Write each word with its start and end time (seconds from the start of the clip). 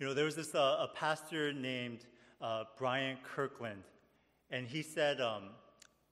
You 0.00 0.06
know, 0.06 0.14
there 0.14 0.24
was 0.24 0.34
this 0.34 0.54
uh, 0.54 0.86
a 0.88 0.88
pastor 0.94 1.52
named 1.52 2.06
uh, 2.40 2.64
Brian 2.78 3.18
Kirkland, 3.22 3.82
and 4.50 4.66
he 4.66 4.80
said 4.80 5.20
um, 5.20 5.50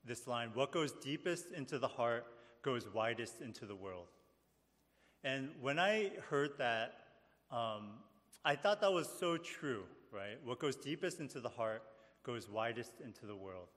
this 0.04 0.26
line 0.26 0.50
What 0.52 0.72
goes 0.72 0.92
deepest 0.92 1.52
into 1.52 1.78
the 1.78 1.88
heart 1.88 2.26
goes 2.62 2.86
widest 2.92 3.40
into 3.40 3.64
the 3.64 3.74
world. 3.74 4.08
And 5.24 5.48
when 5.62 5.78
I 5.78 6.12
heard 6.28 6.50
that, 6.58 6.96
um, 7.50 7.92
I 8.44 8.56
thought 8.56 8.82
that 8.82 8.92
was 8.92 9.08
so 9.08 9.38
true, 9.38 9.84
right? 10.12 10.36
What 10.44 10.58
goes 10.58 10.76
deepest 10.76 11.18
into 11.18 11.40
the 11.40 11.48
heart 11.48 11.82
goes 12.24 12.46
widest 12.46 12.92
into 13.02 13.24
the 13.24 13.36
world. 13.36 13.68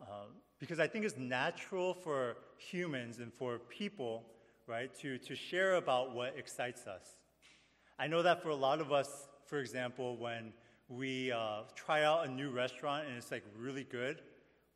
Um, 0.00 0.28
because 0.58 0.80
I 0.80 0.86
think 0.86 1.04
it's 1.04 1.18
natural 1.18 1.92
for 1.92 2.38
humans 2.56 3.18
and 3.18 3.30
for 3.34 3.58
people, 3.58 4.24
right, 4.66 4.94
to, 5.00 5.18
to 5.18 5.36
share 5.36 5.74
about 5.74 6.14
what 6.14 6.34
excites 6.38 6.86
us. 6.86 7.16
I 7.98 8.06
know 8.06 8.22
that 8.22 8.42
for 8.42 8.50
a 8.50 8.56
lot 8.56 8.80
of 8.80 8.92
us, 8.92 9.26
for 9.46 9.58
example, 9.58 10.16
when 10.18 10.52
we 10.88 11.32
uh, 11.32 11.62
try 11.74 12.04
out 12.04 12.26
a 12.26 12.30
new 12.30 12.50
restaurant 12.50 13.06
and 13.06 13.16
it's 13.16 13.30
like 13.30 13.44
really 13.58 13.84
good, 13.84 14.20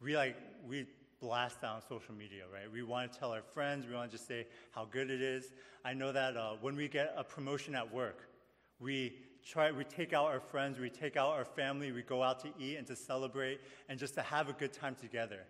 we 0.01 0.17
like 0.17 0.37
we 0.67 0.87
blast 1.21 1.63
on 1.63 1.83
social 1.87 2.15
media, 2.15 2.45
right? 2.53 2.71
We 2.73 2.83
want 2.83 3.13
to 3.13 3.19
tell 3.19 3.33
our 3.33 3.43
friends, 3.43 3.87
we 3.87 3.95
want 3.95 4.11
to 4.11 4.17
just 4.17 4.27
say 4.27 4.47
how 4.71 4.87
good 4.87 5.11
it 5.11 5.21
is. 5.21 5.53
I 5.85 5.93
know 5.93 6.13
that 6.13 6.37
uh, 6.37 6.53
when 6.63 6.77
we 6.77 6.89
get 6.89 7.13
a 7.15 7.23
promotion 7.23 7.75
at 7.75 7.93
work, 7.93 8.27
we 8.79 9.19
try, 9.45 9.71
we 9.71 9.85
take 9.85 10.15
out 10.15 10.25
our 10.25 10.41
friends, 10.41 10.79
we 10.79 10.89
take 10.89 11.19
out 11.19 11.29
our 11.33 11.45
family, 11.45 11.93
we 11.93 12.03
go 12.03 12.23
out 12.23 12.41
to 12.41 12.49
eat 12.59 12.77
and 12.77 12.87
to 12.87 12.97
celebrate 12.97 13.61
and 13.91 13.99
just 13.99 14.15
to 14.15 14.23
have 14.23 14.49
a 14.49 14.55
good 14.55 14.73
time 14.73 14.95
together. 14.95 15.41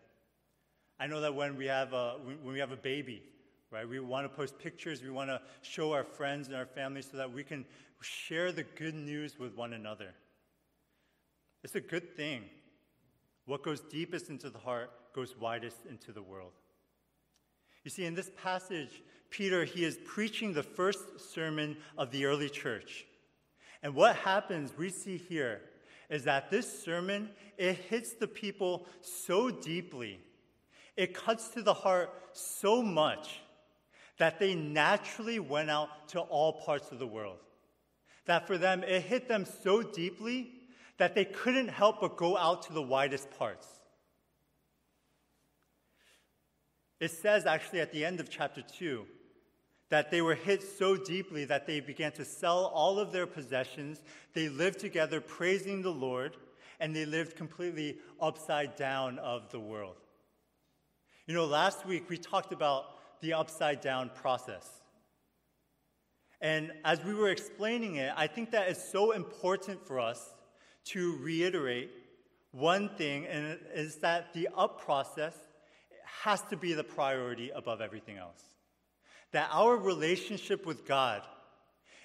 I 0.99 1.07
know 1.07 1.21
that 1.21 1.35
when 1.35 1.57
we 1.57 1.67
have 1.67 1.93
a, 1.93 2.17
when 2.43 2.53
we 2.53 2.59
have 2.59 2.73
a 2.73 2.77
baby, 2.77 3.23
right, 3.71 3.89
we 3.89 4.01
want 4.01 4.25
to 4.25 4.37
post 4.37 4.59
pictures, 4.59 5.03
we 5.03 5.11
want 5.11 5.31
to 5.31 5.41
show 5.63 5.93
our 5.93 6.05
friends 6.05 6.49
and 6.49 6.57
our 6.57 6.67
family 6.67 7.03
so 7.03 7.17
that 7.17 7.33
we 7.33 7.45
can 7.45 7.65
share 8.01 8.51
the 8.53 8.65
good 8.65 8.95
news 8.95 9.39
with 9.39 9.55
one 9.55 9.73
another. 9.73 10.13
It's 11.63 11.75
a 11.75 11.81
good 11.81 12.17
thing. 12.17 12.43
What 13.47 13.63
goes 13.63 13.81
deepest 13.81 14.29
into 14.29 14.51
the 14.51 14.59
heart 14.59 14.91
goes 15.15 15.37
widest 15.37 15.79
into 15.89 16.13
the 16.13 16.23
world. 16.23 16.53
You 17.85 17.91
see, 17.91 18.05
in 18.05 18.15
this 18.15 18.31
passage, 18.43 19.03
Peter, 19.31 19.65
he 19.65 19.85
is 19.85 19.99
preaching 20.05 20.53
the 20.53 20.63
first 20.63 21.33
sermon 21.33 21.77
of 21.97 22.11
the 22.11 22.27
early 22.27 22.49
church. 22.49 23.07
And 23.83 23.95
what 23.95 24.17
happens, 24.17 24.73
we 24.77 24.91
see 24.91 25.17
here, 25.17 25.63
is 26.11 26.25
that 26.25 26.51
this 26.51 26.83
sermon, 26.85 27.31
it 27.57 27.77
hits 27.77 28.15
the 28.15 28.27
people 28.27 28.87
so 29.01 29.51
deeply, 29.51 30.21
it 30.97 31.15
cuts 31.15 31.49
to 31.51 31.63
the 31.63 31.73
heart 31.73 32.13
so 32.33 32.83
much 32.83 33.41
that 34.21 34.39
they 34.39 34.55
naturally 34.55 35.39
went 35.39 35.71
out 35.71 36.07
to 36.09 36.21
all 36.21 36.53
parts 36.53 36.93
of 36.93 36.99
the 36.99 37.07
world. 37.07 37.39
That 38.27 38.47
for 38.47 38.59
them, 38.59 38.85
it 38.85 39.01
hit 39.01 39.29
them 39.29 39.47
so 39.47 39.83
deeply 39.83 40.53
that 40.99 41.15
they 41.15 41.25
couldn't 41.25 41.69
help 41.69 42.03
but 42.03 42.19
go 42.19 42.37
out 42.37 42.65
to 42.65 42.75
the 42.75 42.83
widest 42.83 43.31
parts. 43.39 43.67
It 47.01 47.11
says 47.13 47.47
actually 47.47 47.81
at 47.81 47.93
the 47.93 48.05
end 48.05 48.21
of 48.21 48.29
chapter 48.29 48.61
2 48.61 49.07
that 49.89 50.11
they 50.11 50.21
were 50.21 50.35
hit 50.35 50.63
so 50.63 50.99
deeply 50.99 51.47
that 51.47 51.67
they 51.67 51.81
began 51.81 52.13
to 52.13 52.25
sell 52.27 52.67
all 52.67 52.99
of 52.99 53.13
their 53.13 53.27
possessions. 53.27 54.03
They 54.35 54.51
lived 54.51 54.81
together 54.81 55.23
praising 55.23 55.81
the 55.81 55.93
Lord, 55.93 56.37
and 56.79 56.95
they 56.95 57.07
lived 57.07 57.37
completely 57.37 57.97
upside 58.21 58.77
down 58.77 59.19
of 59.19 59.51
the 59.51 59.61
world. 59.61 59.97
You 61.27 61.33
know, 61.33 61.47
last 61.47 61.87
week 61.87 62.11
we 62.11 62.19
talked 62.19 62.53
about 62.53 63.00
the 63.21 63.35
upside 63.35 63.81
down 63.81 64.11
process. 64.15 64.69
And 66.41 66.73
as 66.85 67.05
we 67.05 67.15
were 67.15 67.29
explaining 67.29 67.97
it, 67.97 68.13
I 68.17 68.27
think 68.27 68.51
that 68.53 68.69
is 68.69 68.83
so 68.83 69.13
important 69.13 69.87
for 69.87 70.01
us 70.01 70.35
to 70.87 71.17
reiterate 71.19 71.91
one 72.53 72.89
thing, 72.97 73.27
and 73.27 73.47
it 73.47 73.61
is 73.75 73.97
that 73.97 74.33
the 74.33 74.49
up 74.57 74.83
process 74.83 75.35
has 76.23 76.41
to 76.51 76.57
be 76.57 76.73
the 76.73 76.85
priority 76.85 77.51
above 77.51 77.81
everything 77.81 78.17
else 78.17 78.43
that 79.33 79.49
our 79.53 79.77
relationship 79.77 80.67
with 80.67 80.87
God 80.87 81.23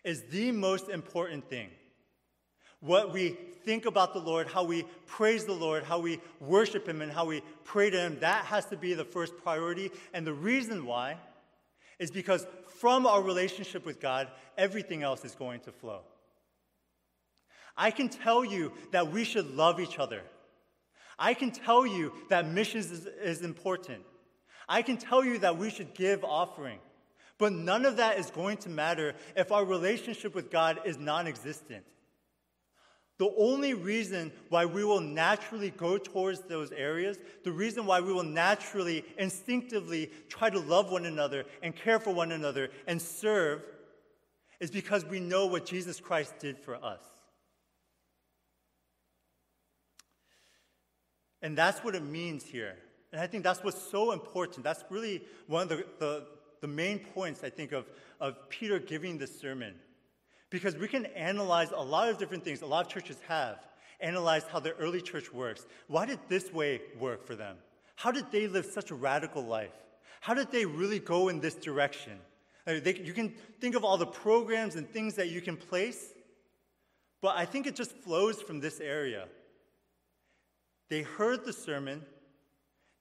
is 0.03 0.23
the 0.29 0.51
most 0.51 0.89
important 0.89 1.49
thing. 1.49 1.69
What 2.85 3.11
we 3.11 3.29
think 3.63 3.85
about 3.85 4.13
the 4.13 4.19
Lord, 4.19 4.47
how 4.47 4.63
we 4.63 4.83
praise 5.07 5.45
the 5.45 5.53
Lord, 5.53 5.83
how 5.83 5.99
we 5.99 6.19
worship 6.39 6.87
Him, 6.87 7.01
and 7.01 7.11
how 7.11 7.25
we 7.25 7.41
pray 7.63 7.89
to 7.89 7.99
Him, 7.99 8.19
that 8.19 8.45
has 8.45 8.65
to 8.67 8.77
be 8.77 8.93
the 8.93 9.03
first 9.03 9.35
priority. 9.37 9.91
And 10.13 10.25
the 10.25 10.33
reason 10.33 10.85
why 10.85 11.17
is 11.97 12.11
because 12.11 12.45
from 12.79 13.07
our 13.07 13.21
relationship 13.21 13.85
with 13.85 13.99
God, 13.99 14.27
everything 14.57 15.01
else 15.01 15.25
is 15.25 15.33
going 15.33 15.61
to 15.61 15.71
flow. 15.71 16.01
I 17.75 17.91
can 17.91 18.07
tell 18.07 18.45
you 18.45 18.71
that 18.91 19.11
we 19.11 19.23
should 19.23 19.55
love 19.55 19.79
each 19.79 19.97
other. 19.97 20.21
I 21.17 21.33
can 21.33 21.51
tell 21.51 21.85
you 21.87 22.13
that 22.29 22.47
missions 22.47 22.91
is, 22.91 23.05
is 23.05 23.41
important. 23.41 24.03
I 24.69 24.81
can 24.81 24.97
tell 24.97 25.23
you 25.23 25.39
that 25.39 25.57
we 25.57 25.69
should 25.69 25.93
give 25.93 26.23
offering. 26.23 26.79
But 27.37 27.51
none 27.51 27.85
of 27.85 27.97
that 27.97 28.17
is 28.17 28.29
going 28.29 28.57
to 28.57 28.69
matter 28.69 29.13
if 29.35 29.51
our 29.51 29.65
relationship 29.65 30.35
with 30.35 30.51
God 30.51 30.79
is 30.85 30.97
non 30.97 31.27
existent. 31.27 31.83
The 33.17 33.33
only 33.37 33.73
reason 33.73 34.33
why 34.49 34.65
we 34.65 34.83
will 34.83 34.99
naturally 34.99 35.69
go 35.69 35.97
towards 35.97 36.41
those 36.41 36.71
areas, 36.73 37.17
the 37.43 37.51
reason 37.51 37.85
why 37.85 38.01
we 38.01 38.11
will 38.11 38.23
naturally, 38.23 39.05
instinctively 39.17 40.11
try 40.27 40.49
to 40.49 40.59
love 40.59 40.91
one 40.91 41.05
another 41.05 41.45
and 41.63 41.73
care 41.73 41.99
for 41.99 42.13
one 42.13 42.33
another 42.33 42.69
and 42.87 43.01
serve, 43.01 43.63
is 44.59 44.69
because 44.69 45.05
we 45.05 45.19
know 45.19 45.45
what 45.45 45.65
Jesus 45.65 45.99
Christ 45.99 46.39
did 46.39 46.57
for 46.57 46.75
us. 46.75 47.03
And 51.41 51.57
that's 51.57 51.83
what 51.83 51.95
it 51.95 52.03
means 52.03 52.43
here. 52.43 52.75
And 53.13 53.21
I 53.21 53.27
think 53.27 53.43
that's 53.43 53.63
what's 53.63 53.81
so 53.81 54.11
important. 54.11 54.63
That's 54.63 54.83
really 54.89 55.21
one 55.47 55.63
of 55.63 55.69
the, 55.69 55.85
the, 55.99 56.23
the 56.61 56.67
main 56.67 56.99
points, 56.99 57.43
I 57.43 57.49
think, 57.49 57.71
of, 57.71 57.85
of 58.19 58.49
Peter 58.49 58.79
giving 58.79 59.17
this 59.17 59.39
sermon. 59.39 59.75
Because 60.55 60.77
we 60.77 60.87
can 60.87 61.05
analyze 61.07 61.71
a 61.75 61.83
lot 61.83 62.07
of 62.07 62.17
different 62.17 62.45
things, 62.45 62.61
a 62.61 62.65
lot 62.65 62.85
of 62.85 62.89
churches 62.89 63.17
have 63.27 63.59
analyzed 63.99 64.47
how 64.47 64.61
the 64.61 64.71
early 64.75 65.01
church 65.01 65.33
works. 65.33 65.65
Why 65.87 66.05
did 66.05 66.17
this 66.29 66.53
way 66.53 66.79
work 66.97 67.27
for 67.27 67.35
them? 67.35 67.57
How 67.97 68.09
did 68.09 68.31
they 68.31 68.47
live 68.47 68.65
such 68.65 68.89
a 68.89 68.95
radical 68.95 69.43
life? 69.43 69.73
How 70.21 70.33
did 70.33 70.53
they 70.53 70.65
really 70.65 70.99
go 70.99 71.27
in 71.27 71.41
this 71.41 71.55
direction? 71.55 72.13
Mean, 72.65 72.81
they, 72.83 72.95
you 72.95 73.11
can 73.11 73.33
think 73.59 73.75
of 73.75 73.83
all 73.83 73.97
the 73.97 74.05
programs 74.05 74.77
and 74.77 74.89
things 74.89 75.15
that 75.15 75.27
you 75.27 75.41
can 75.41 75.57
place, 75.57 76.13
but 77.21 77.35
I 77.35 77.43
think 77.43 77.67
it 77.67 77.75
just 77.75 77.91
flows 77.91 78.41
from 78.41 78.61
this 78.61 78.79
area. 78.79 79.25
They 80.89 81.01
heard 81.01 81.43
the 81.43 81.51
sermon, 81.51 82.01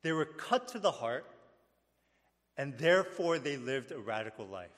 they 0.02 0.10
were 0.10 0.24
cut 0.24 0.66
to 0.68 0.80
the 0.80 0.90
heart, 0.90 1.24
and 2.56 2.76
therefore 2.78 3.38
they 3.38 3.56
lived 3.56 3.92
a 3.92 3.98
radical 4.00 4.44
life. 4.44 4.70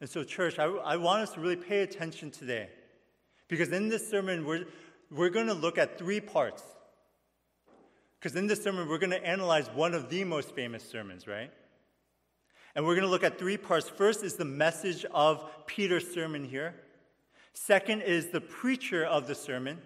And 0.00 0.08
so, 0.08 0.24
church, 0.24 0.58
I, 0.58 0.64
I 0.64 0.96
want 0.96 1.22
us 1.22 1.34
to 1.34 1.40
really 1.40 1.56
pay 1.56 1.82
attention 1.82 2.30
today 2.30 2.68
because 3.48 3.70
in 3.70 3.88
this 3.88 4.08
sermon, 4.08 4.46
we're, 4.46 4.64
we're 5.10 5.28
going 5.28 5.48
to 5.48 5.54
look 5.54 5.76
at 5.76 5.98
three 5.98 6.20
parts. 6.20 6.62
Because 8.18 8.36
in 8.36 8.46
this 8.46 8.62
sermon, 8.62 8.88
we're 8.88 8.98
going 8.98 9.10
to 9.10 9.24
analyze 9.26 9.68
one 9.68 9.94
of 9.94 10.08
the 10.08 10.24
most 10.24 10.54
famous 10.54 10.88
sermons, 10.88 11.26
right? 11.26 11.50
And 12.74 12.86
we're 12.86 12.94
going 12.94 13.06
to 13.06 13.10
look 13.10 13.24
at 13.24 13.38
three 13.38 13.56
parts. 13.56 13.88
First 13.88 14.22
is 14.22 14.36
the 14.36 14.44
message 14.44 15.04
of 15.12 15.44
Peter's 15.66 16.12
sermon 16.12 16.44
here. 16.44 16.74
Second 17.52 18.02
is 18.02 18.28
the 18.28 18.40
preacher 18.40 19.04
of 19.04 19.26
the 19.26 19.34
sermon. 19.34 19.78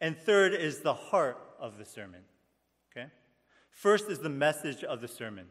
And 0.00 0.16
third 0.16 0.54
is 0.54 0.80
the 0.80 0.94
heart 0.94 1.38
of 1.58 1.78
the 1.78 1.84
sermon. 1.84 2.20
Okay? 2.92 3.08
First 3.70 4.08
is 4.08 4.20
the 4.20 4.28
message 4.28 4.84
of 4.84 5.00
the 5.00 5.08
sermon. 5.08 5.46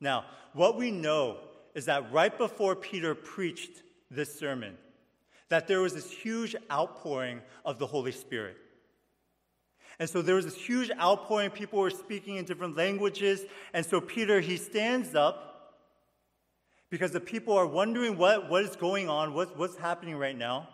Now, 0.00 0.26
what 0.52 0.76
we 0.76 0.90
know 0.90 1.38
is 1.74 1.86
that 1.86 2.12
right 2.12 2.36
before 2.36 2.76
Peter 2.76 3.14
preached 3.14 3.82
this 4.10 4.38
sermon, 4.38 4.76
that 5.48 5.66
there 5.66 5.80
was 5.80 5.94
this 5.94 6.10
huge 6.10 6.54
outpouring 6.70 7.40
of 7.64 7.78
the 7.78 7.86
Holy 7.86 8.12
Spirit. 8.12 8.56
And 9.98 10.08
so 10.08 10.22
there 10.22 10.34
was 10.34 10.44
this 10.44 10.56
huge 10.56 10.90
outpouring. 11.00 11.50
People 11.50 11.78
were 11.78 11.90
speaking 11.90 12.36
in 12.36 12.44
different 12.44 12.76
languages. 12.76 13.44
And 13.72 13.84
so 13.84 14.00
Peter, 14.00 14.40
he 14.40 14.56
stands 14.56 15.14
up 15.14 15.76
because 16.90 17.12
the 17.12 17.20
people 17.20 17.54
are 17.54 17.66
wondering 17.66 18.16
what, 18.16 18.50
what 18.50 18.64
is 18.64 18.76
going 18.76 19.08
on, 19.08 19.32
what, 19.34 19.56
what's 19.56 19.76
happening 19.76 20.16
right 20.16 20.36
now. 20.36 20.68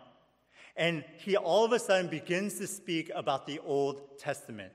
And 0.75 1.03
he 1.17 1.35
all 1.35 1.65
of 1.65 1.73
a 1.73 1.79
sudden 1.79 2.09
begins 2.09 2.57
to 2.59 2.67
speak 2.67 3.11
about 3.13 3.45
the 3.45 3.59
Old 3.59 4.17
Testament. 4.17 4.71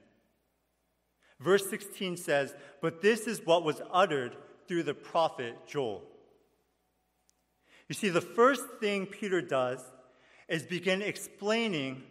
Verse 1.41 1.69
16 1.69 2.17
says, 2.17 2.55
But 2.81 3.03
this 3.03 3.27
is 3.27 3.45
what 3.45 3.65
was 3.65 3.81
uttered 3.91 4.37
through 4.69 4.85
the 4.85 4.95
prophet 4.95 5.57
Joel. 5.67 6.03
You 7.89 7.95
see, 7.95 8.09
the 8.09 8.21
first 8.21 8.65
thing 8.81 9.07
Peter 9.07 9.41
does 9.41 9.81
is 10.49 10.63
begin 10.65 11.03
explaining 11.03 12.03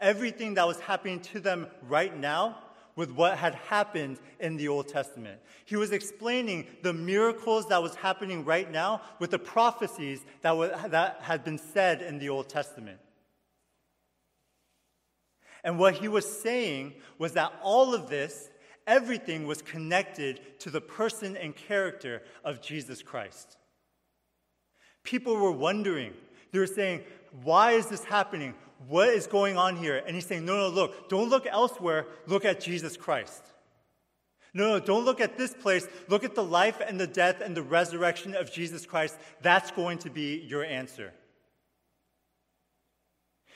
everything 0.00 0.54
that 0.54 0.66
was 0.66 0.80
happening 0.80 1.20
to 1.20 1.40
them 1.40 1.66
right 1.88 2.16
now 2.16 2.58
with 2.96 3.10
what 3.12 3.38
had 3.38 3.54
happened 3.54 4.18
in 4.40 4.56
the 4.56 4.68
Old 4.68 4.88
Testament. 4.88 5.40
He 5.64 5.76
was 5.76 5.92
explaining 5.92 6.66
the 6.82 6.92
miracles 6.92 7.68
that 7.68 7.82
was 7.82 7.94
happening 7.94 8.44
right 8.44 8.70
now 8.70 9.02
with 9.18 9.30
the 9.30 9.38
prophecies 9.38 10.24
that, 10.42 10.56
was, 10.56 10.70
that 10.88 11.18
had 11.22 11.44
been 11.44 11.58
said 11.58 12.02
in 12.02 12.18
the 12.18 12.28
Old 12.28 12.48
Testament. 12.48 12.98
And 15.62 15.78
what 15.78 15.94
he 15.94 16.08
was 16.08 16.26
saying 16.40 16.94
was 17.18 17.32
that 17.34 17.52
all 17.62 17.94
of 17.94 18.08
this, 18.08 18.50
everything 18.86 19.46
was 19.46 19.62
connected 19.62 20.40
to 20.60 20.70
the 20.70 20.80
person 20.80 21.36
and 21.36 21.54
character 21.54 22.22
of 22.44 22.60
Jesus 22.60 23.02
Christ. 23.02 23.56
People 25.02 25.36
were 25.36 25.52
wondering, 25.52 26.12
they 26.52 26.58
were 26.58 26.66
saying, 26.66 27.02
Why 27.42 27.72
is 27.72 27.86
this 27.86 28.04
happening? 28.04 28.54
What 28.88 29.08
is 29.08 29.26
going 29.26 29.56
on 29.56 29.76
here? 29.76 30.02
And 30.06 30.14
he's 30.14 30.26
saying, 30.26 30.44
No, 30.44 30.56
no, 30.56 30.68
look, 30.68 31.08
don't 31.08 31.28
look 31.28 31.46
elsewhere, 31.46 32.06
look 32.26 32.44
at 32.44 32.60
Jesus 32.60 32.96
Christ. 32.96 33.42
No, 34.52 34.68
no, 34.68 34.80
don't 34.80 35.04
look 35.04 35.20
at 35.20 35.38
this 35.38 35.54
place. 35.54 35.86
Look 36.08 36.24
at 36.24 36.34
the 36.34 36.42
life 36.42 36.80
and 36.84 36.98
the 36.98 37.06
death 37.06 37.40
and 37.40 37.56
the 37.56 37.62
resurrection 37.62 38.34
of 38.34 38.52
Jesus 38.52 38.84
Christ. 38.84 39.16
That's 39.42 39.70
going 39.70 39.98
to 39.98 40.10
be 40.10 40.40
your 40.40 40.64
answer. 40.64 41.12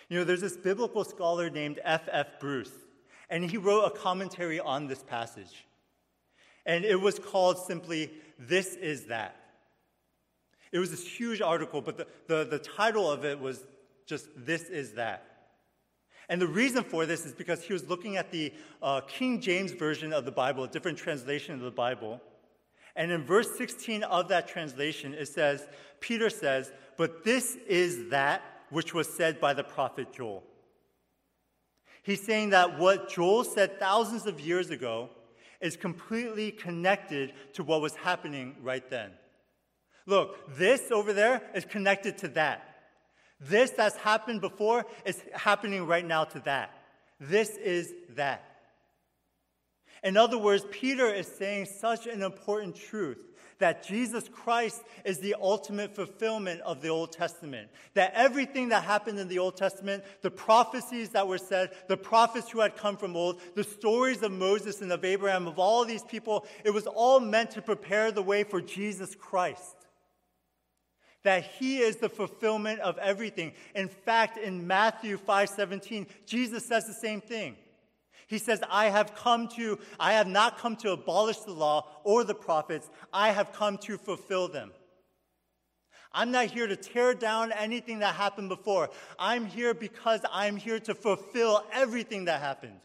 You 0.08 0.19
know, 0.19 0.25
there's 0.25 0.43
this 0.43 0.56
biblical 0.56 1.02
scholar 1.05 1.50
named 1.50 1.81
F.F. 1.82 2.08
F. 2.12 2.41
Bruce, 2.41 2.70
and 3.31 3.50
he 3.50 3.56
wrote 3.56 3.85
a 3.85 3.91
commentary 3.91 4.61
on 4.61 4.87
this 4.87 5.02
passage. 5.02 5.67
And 6.67 6.85
it 6.85 7.00
was 7.00 7.19
called 7.19 7.58
simply, 7.58 8.12
This 8.38 8.75
is 8.75 9.06
That. 9.06 9.37
It 10.74 10.80
was 10.80 10.90
this 10.90 11.06
huge 11.06 11.40
article, 11.40 11.80
but 11.80 11.96
the, 11.96 12.06
the, 12.26 12.44
the 12.44 12.58
title 12.58 13.08
of 13.08 13.24
it 13.24 13.38
was 13.38 13.64
just 14.06 14.26
This 14.36 14.64
is 14.64 14.94
That. 14.94 15.24
And 16.28 16.42
the 16.42 16.48
reason 16.48 16.82
for 16.82 17.06
this 17.06 17.24
is 17.24 17.32
because 17.32 17.62
he 17.62 17.72
was 17.72 17.88
looking 17.88 18.16
at 18.16 18.32
the 18.32 18.52
uh, 18.82 19.02
King 19.02 19.40
James 19.40 19.70
Version 19.70 20.12
of 20.12 20.24
the 20.24 20.32
Bible, 20.32 20.64
a 20.64 20.68
different 20.68 20.98
translation 20.98 21.54
of 21.54 21.60
the 21.60 21.70
Bible. 21.70 22.20
And 22.96 23.12
in 23.12 23.22
verse 23.22 23.56
16 23.56 24.02
of 24.02 24.26
that 24.28 24.48
translation, 24.48 25.14
it 25.14 25.26
says, 25.26 25.68
Peter 26.00 26.28
says, 26.28 26.72
But 26.96 27.22
this 27.22 27.56
is 27.68 28.10
that 28.10 28.42
which 28.70 28.92
was 28.92 29.08
said 29.08 29.40
by 29.40 29.54
the 29.54 29.62
prophet 29.62 30.12
Joel. 30.12 30.42
He's 32.02 32.24
saying 32.24 32.50
that 32.50 32.80
what 32.80 33.10
Joel 33.10 33.44
said 33.44 33.78
thousands 33.78 34.26
of 34.26 34.40
years 34.40 34.70
ago 34.70 35.10
is 35.60 35.76
completely 35.76 36.50
connected 36.50 37.32
to 37.52 37.62
what 37.62 37.80
was 37.80 37.94
happening 37.94 38.56
right 38.60 38.90
then. 38.90 39.12
Look, 40.06 40.56
this 40.56 40.90
over 40.90 41.12
there 41.12 41.42
is 41.54 41.64
connected 41.64 42.18
to 42.18 42.28
that. 42.28 42.74
This 43.40 43.70
that's 43.70 43.96
happened 43.96 44.40
before 44.40 44.84
is 45.04 45.20
happening 45.32 45.86
right 45.86 46.04
now 46.04 46.24
to 46.24 46.40
that. 46.40 46.70
This 47.20 47.50
is 47.56 47.92
that. 48.10 48.44
In 50.02 50.16
other 50.16 50.38
words, 50.38 50.64
Peter 50.70 51.06
is 51.06 51.26
saying 51.26 51.66
such 51.66 52.06
an 52.06 52.22
important 52.22 52.76
truth 52.76 53.18
that 53.58 53.86
Jesus 53.86 54.28
Christ 54.28 54.82
is 55.04 55.20
the 55.20 55.36
ultimate 55.40 55.94
fulfillment 55.94 56.60
of 56.62 56.82
the 56.82 56.88
Old 56.88 57.12
Testament. 57.12 57.70
That 57.94 58.12
everything 58.14 58.70
that 58.70 58.82
happened 58.82 59.18
in 59.18 59.28
the 59.28 59.38
Old 59.38 59.56
Testament, 59.56 60.04
the 60.22 60.30
prophecies 60.30 61.10
that 61.10 61.26
were 61.26 61.38
said, 61.38 61.70
the 61.88 61.96
prophets 61.96 62.50
who 62.50 62.60
had 62.60 62.76
come 62.76 62.96
from 62.96 63.16
old, 63.16 63.40
the 63.54 63.64
stories 63.64 64.22
of 64.22 64.32
Moses 64.32 64.82
and 64.82 64.92
of 64.92 65.04
Abraham, 65.04 65.46
of 65.46 65.58
all 65.58 65.84
these 65.84 66.02
people, 66.02 66.46
it 66.64 66.70
was 66.70 66.86
all 66.86 67.20
meant 67.20 67.52
to 67.52 67.62
prepare 67.62 68.10
the 68.10 68.22
way 68.22 68.44
for 68.44 68.60
Jesus 68.60 69.14
Christ 69.14 69.76
that 71.24 71.44
he 71.58 71.78
is 71.78 71.96
the 71.96 72.08
fulfillment 72.08 72.80
of 72.80 72.96
everything. 72.98 73.52
In 73.74 73.88
fact, 73.88 74.38
in 74.38 74.66
Matthew 74.66 75.18
5:17, 75.18 76.06
Jesus 76.26 76.64
says 76.64 76.86
the 76.86 76.94
same 76.94 77.20
thing. 77.20 77.56
He 78.26 78.38
says, 78.38 78.62
I 78.70 78.86
have 78.86 79.14
come 79.14 79.48
to, 79.48 79.78
I 80.00 80.12
have 80.14 80.26
not 80.26 80.58
come 80.58 80.76
to 80.76 80.92
abolish 80.92 81.38
the 81.38 81.52
law 81.52 81.88
or 82.04 82.24
the 82.24 82.34
prophets, 82.34 82.88
I 83.12 83.30
have 83.30 83.52
come 83.52 83.76
to 83.78 83.98
fulfill 83.98 84.48
them. 84.48 84.72
I'm 86.12 86.30
not 86.30 86.46
here 86.46 86.66
to 86.66 86.76
tear 86.76 87.12
down 87.12 87.52
anything 87.52 87.98
that 87.98 88.14
happened 88.14 88.48
before. 88.48 88.88
I'm 89.18 89.46
here 89.46 89.74
because 89.74 90.20
I'm 90.32 90.56
here 90.56 90.78
to 90.80 90.94
fulfill 90.94 91.64
everything 91.72 92.26
that 92.26 92.40
happened. 92.40 92.80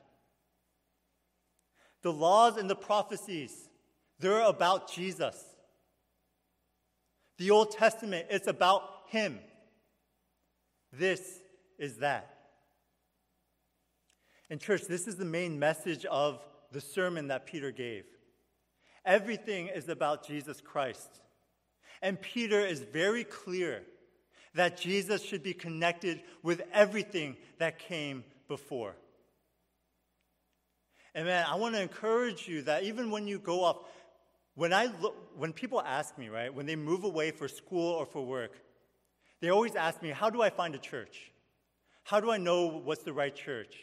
The 2.02 2.12
laws 2.12 2.58
and 2.58 2.70
the 2.70 2.76
prophecies, 2.76 3.70
they're 4.20 4.42
about 4.42 4.92
Jesus. 4.92 5.42
The 7.40 7.52
Old 7.52 7.72
Testament, 7.72 8.28
it's 8.30 8.48
about 8.48 8.84
Him. 9.08 9.40
This 10.94 11.22
is 11.80 11.98
that. 11.98 12.36
And, 14.50 14.60
church, 14.60 14.84
this 14.88 15.08
is 15.08 15.16
the 15.16 15.26
main 15.26 15.58
message 15.58 16.06
of 16.06 16.46
the 16.72 16.82
sermon 16.82 17.30
that 17.30 17.46
Peter 17.46 17.72
gave. 17.72 18.04
Everything 19.06 19.68
is 19.68 19.90
about 19.90 20.28
Jesus 20.28 20.60
Christ. 20.60 21.10
And 22.02 22.22
Peter 22.22 22.60
is 22.60 22.82
very 22.82 23.24
clear 23.24 23.84
that 24.56 24.78
Jesus 24.78 25.24
should 25.24 25.44
be 25.44 25.54
connected 25.54 26.22
with 26.44 26.62
everything 26.74 27.38
that 27.60 27.80
came 27.80 28.24
before. 28.48 28.96
And 31.16 31.26
man, 31.26 31.46
I 31.48 31.56
want 31.56 31.76
to 31.76 31.82
encourage 31.82 32.48
you 32.48 32.64
that 32.64 32.84
even 32.84 33.12
when 33.12 33.28
you 33.28 33.40
go 33.40 33.64
off, 33.64 33.78
when, 34.60 34.74
I 34.74 34.88
look, 35.00 35.16
when 35.38 35.54
people 35.54 35.82
ask 35.82 36.18
me, 36.18 36.28
right, 36.28 36.54
when 36.54 36.66
they 36.66 36.76
move 36.76 37.06
away 37.06 37.32
for 37.32 37.48
school 37.48 37.94
or 37.94 38.06
for 38.06 38.26
work, 38.26 38.52
they 39.40 39.52
always 39.52 39.74
ask 39.74 40.02
me, 40.02 40.10
How 40.10 40.30
do 40.30 40.42
I 40.42 40.50
find 40.50 40.76
a 40.76 40.78
church? 40.78 41.32
How 42.04 42.20
do 42.20 42.30
I 42.30 42.38
know 42.38 42.68
what's 42.68 43.04
the 43.04 43.14
right 43.14 43.34
church? 43.34 43.78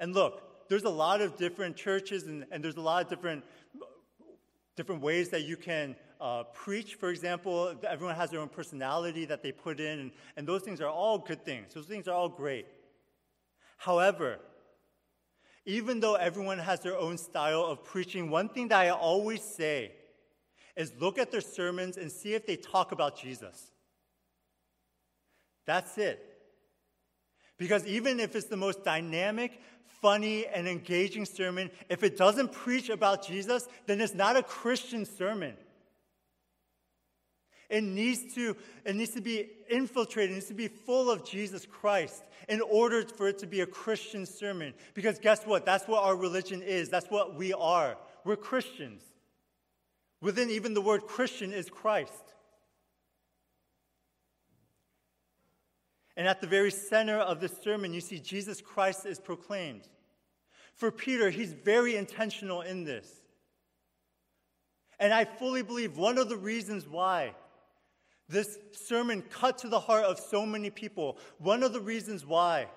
And 0.00 0.14
look, 0.14 0.68
there's 0.68 0.82
a 0.82 0.90
lot 0.90 1.20
of 1.20 1.36
different 1.36 1.76
churches 1.76 2.24
and, 2.24 2.44
and 2.50 2.62
there's 2.62 2.76
a 2.76 2.80
lot 2.80 3.04
of 3.04 3.08
different, 3.08 3.44
different 4.74 5.00
ways 5.00 5.28
that 5.28 5.44
you 5.44 5.56
can 5.56 5.94
uh, 6.20 6.42
preach. 6.52 6.96
For 6.96 7.10
example, 7.10 7.72
everyone 7.88 8.16
has 8.16 8.30
their 8.30 8.40
own 8.40 8.48
personality 8.48 9.26
that 9.26 9.44
they 9.44 9.52
put 9.52 9.78
in, 9.78 10.00
and, 10.00 10.10
and 10.36 10.44
those 10.44 10.62
things 10.62 10.80
are 10.80 10.90
all 10.90 11.18
good 11.18 11.44
things. 11.44 11.74
Those 11.74 11.86
things 11.86 12.08
are 12.08 12.14
all 12.14 12.28
great. 12.28 12.66
However, 13.76 14.40
even 15.68 16.00
though 16.00 16.14
everyone 16.14 16.58
has 16.58 16.80
their 16.80 16.96
own 16.96 17.18
style 17.18 17.62
of 17.62 17.84
preaching, 17.84 18.30
one 18.30 18.48
thing 18.48 18.68
that 18.68 18.80
I 18.80 18.88
always 18.88 19.42
say 19.42 19.92
is 20.74 20.94
look 20.98 21.18
at 21.18 21.30
their 21.30 21.42
sermons 21.42 21.98
and 21.98 22.10
see 22.10 22.32
if 22.32 22.46
they 22.46 22.56
talk 22.56 22.90
about 22.90 23.20
Jesus. 23.20 23.70
That's 25.66 25.98
it. 25.98 26.24
Because 27.58 27.86
even 27.86 28.18
if 28.18 28.34
it's 28.34 28.46
the 28.46 28.56
most 28.56 28.82
dynamic, 28.82 29.60
funny, 30.00 30.46
and 30.46 30.66
engaging 30.66 31.26
sermon, 31.26 31.70
if 31.90 32.02
it 32.02 32.16
doesn't 32.16 32.50
preach 32.50 32.88
about 32.88 33.26
Jesus, 33.26 33.68
then 33.84 34.00
it's 34.00 34.14
not 34.14 34.38
a 34.38 34.42
Christian 34.42 35.04
sermon. 35.04 35.54
It 37.68 37.84
needs 37.84 38.34
to, 38.34 38.56
it 38.84 38.96
needs 38.96 39.12
to 39.12 39.20
be 39.20 39.50
infiltrated, 39.68 40.30
it 40.30 40.34
needs 40.34 40.46
to 40.46 40.54
be 40.54 40.68
full 40.68 41.10
of 41.10 41.24
Jesus 41.24 41.66
Christ 41.66 42.24
in 42.48 42.62
order 42.62 43.02
for 43.02 43.28
it 43.28 43.38
to 43.38 43.46
be 43.46 43.60
a 43.60 43.66
Christian 43.66 44.24
sermon. 44.24 44.72
Because 44.94 45.18
guess 45.18 45.44
what? 45.44 45.66
That's 45.66 45.86
what 45.86 46.02
our 46.02 46.16
religion 46.16 46.62
is. 46.62 46.88
That's 46.88 47.10
what 47.10 47.34
we 47.34 47.52
are. 47.52 47.98
We're 48.24 48.36
Christians. 48.36 49.02
Within 50.22 50.50
even 50.50 50.72
the 50.74 50.80
word 50.80 51.02
Christian 51.06 51.52
is 51.52 51.68
Christ. 51.68 52.12
And 56.16 56.26
at 56.26 56.40
the 56.40 56.46
very 56.48 56.70
center 56.70 57.18
of 57.18 57.40
this 57.40 57.56
sermon, 57.62 57.92
you 57.92 58.00
see 58.00 58.18
Jesus 58.18 58.60
Christ 58.60 59.06
is 59.06 59.20
proclaimed. 59.20 59.82
For 60.74 60.90
Peter, 60.90 61.30
he's 61.30 61.52
very 61.52 61.96
intentional 61.96 62.62
in 62.62 62.84
this. 62.84 63.08
And 64.98 65.12
I 65.12 65.24
fully 65.24 65.62
believe 65.62 65.96
one 65.96 66.18
of 66.18 66.28
the 66.28 66.36
reasons 66.36 66.88
why 66.88 67.34
this 68.28 68.58
sermon 68.72 69.22
cut 69.22 69.58
to 69.58 69.68
the 69.68 69.80
heart 69.80 70.04
of 70.04 70.18
so 70.18 70.44
many 70.44 70.70
people. 70.70 71.18
One 71.38 71.62
of 71.62 71.72
the 71.72 71.80
reasons 71.80 72.26
why 72.26 72.68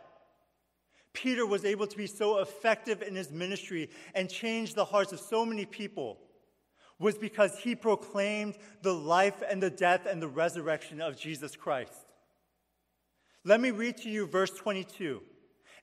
Peter 1.14 1.46
was 1.46 1.66
able 1.66 1.88
to 1.88 1.98
be 1.98 2.08
so 2.08 2.40
effective 2.40 3.02
in 3.02 3.16
his 3.16 3.32
ministry 3.32 3.90
and 4.16 4.30
change 4.30 4.74
the 4.74 4.86
hearts 4.86 5.12
of 5.12 5.20
so 5.20 5.46
many 5.46 5.66
people 5.66 6.18
was 7.00 7.18
because 7.18 7.58
he 7.60 7.76
proclaimed 7.76 8.56
the 8.82 8.94
life 8.94 9.44
and 9.50 9.62
the 9.62 9.70
death 9.70 10.06
and 10.06 10.22
the 10.22 10.28
resurrection 10.28 11.02
of 11.02 11.18
Jesus 11.18 11.56
Christ. 11.56 11.94
Let 13.44 13.60
me 13.60 13.72
read 13.72 13.98
to 13.98 14.10
you 14.10 14.28
verse 14.28 14.52
22. 14.52 15.22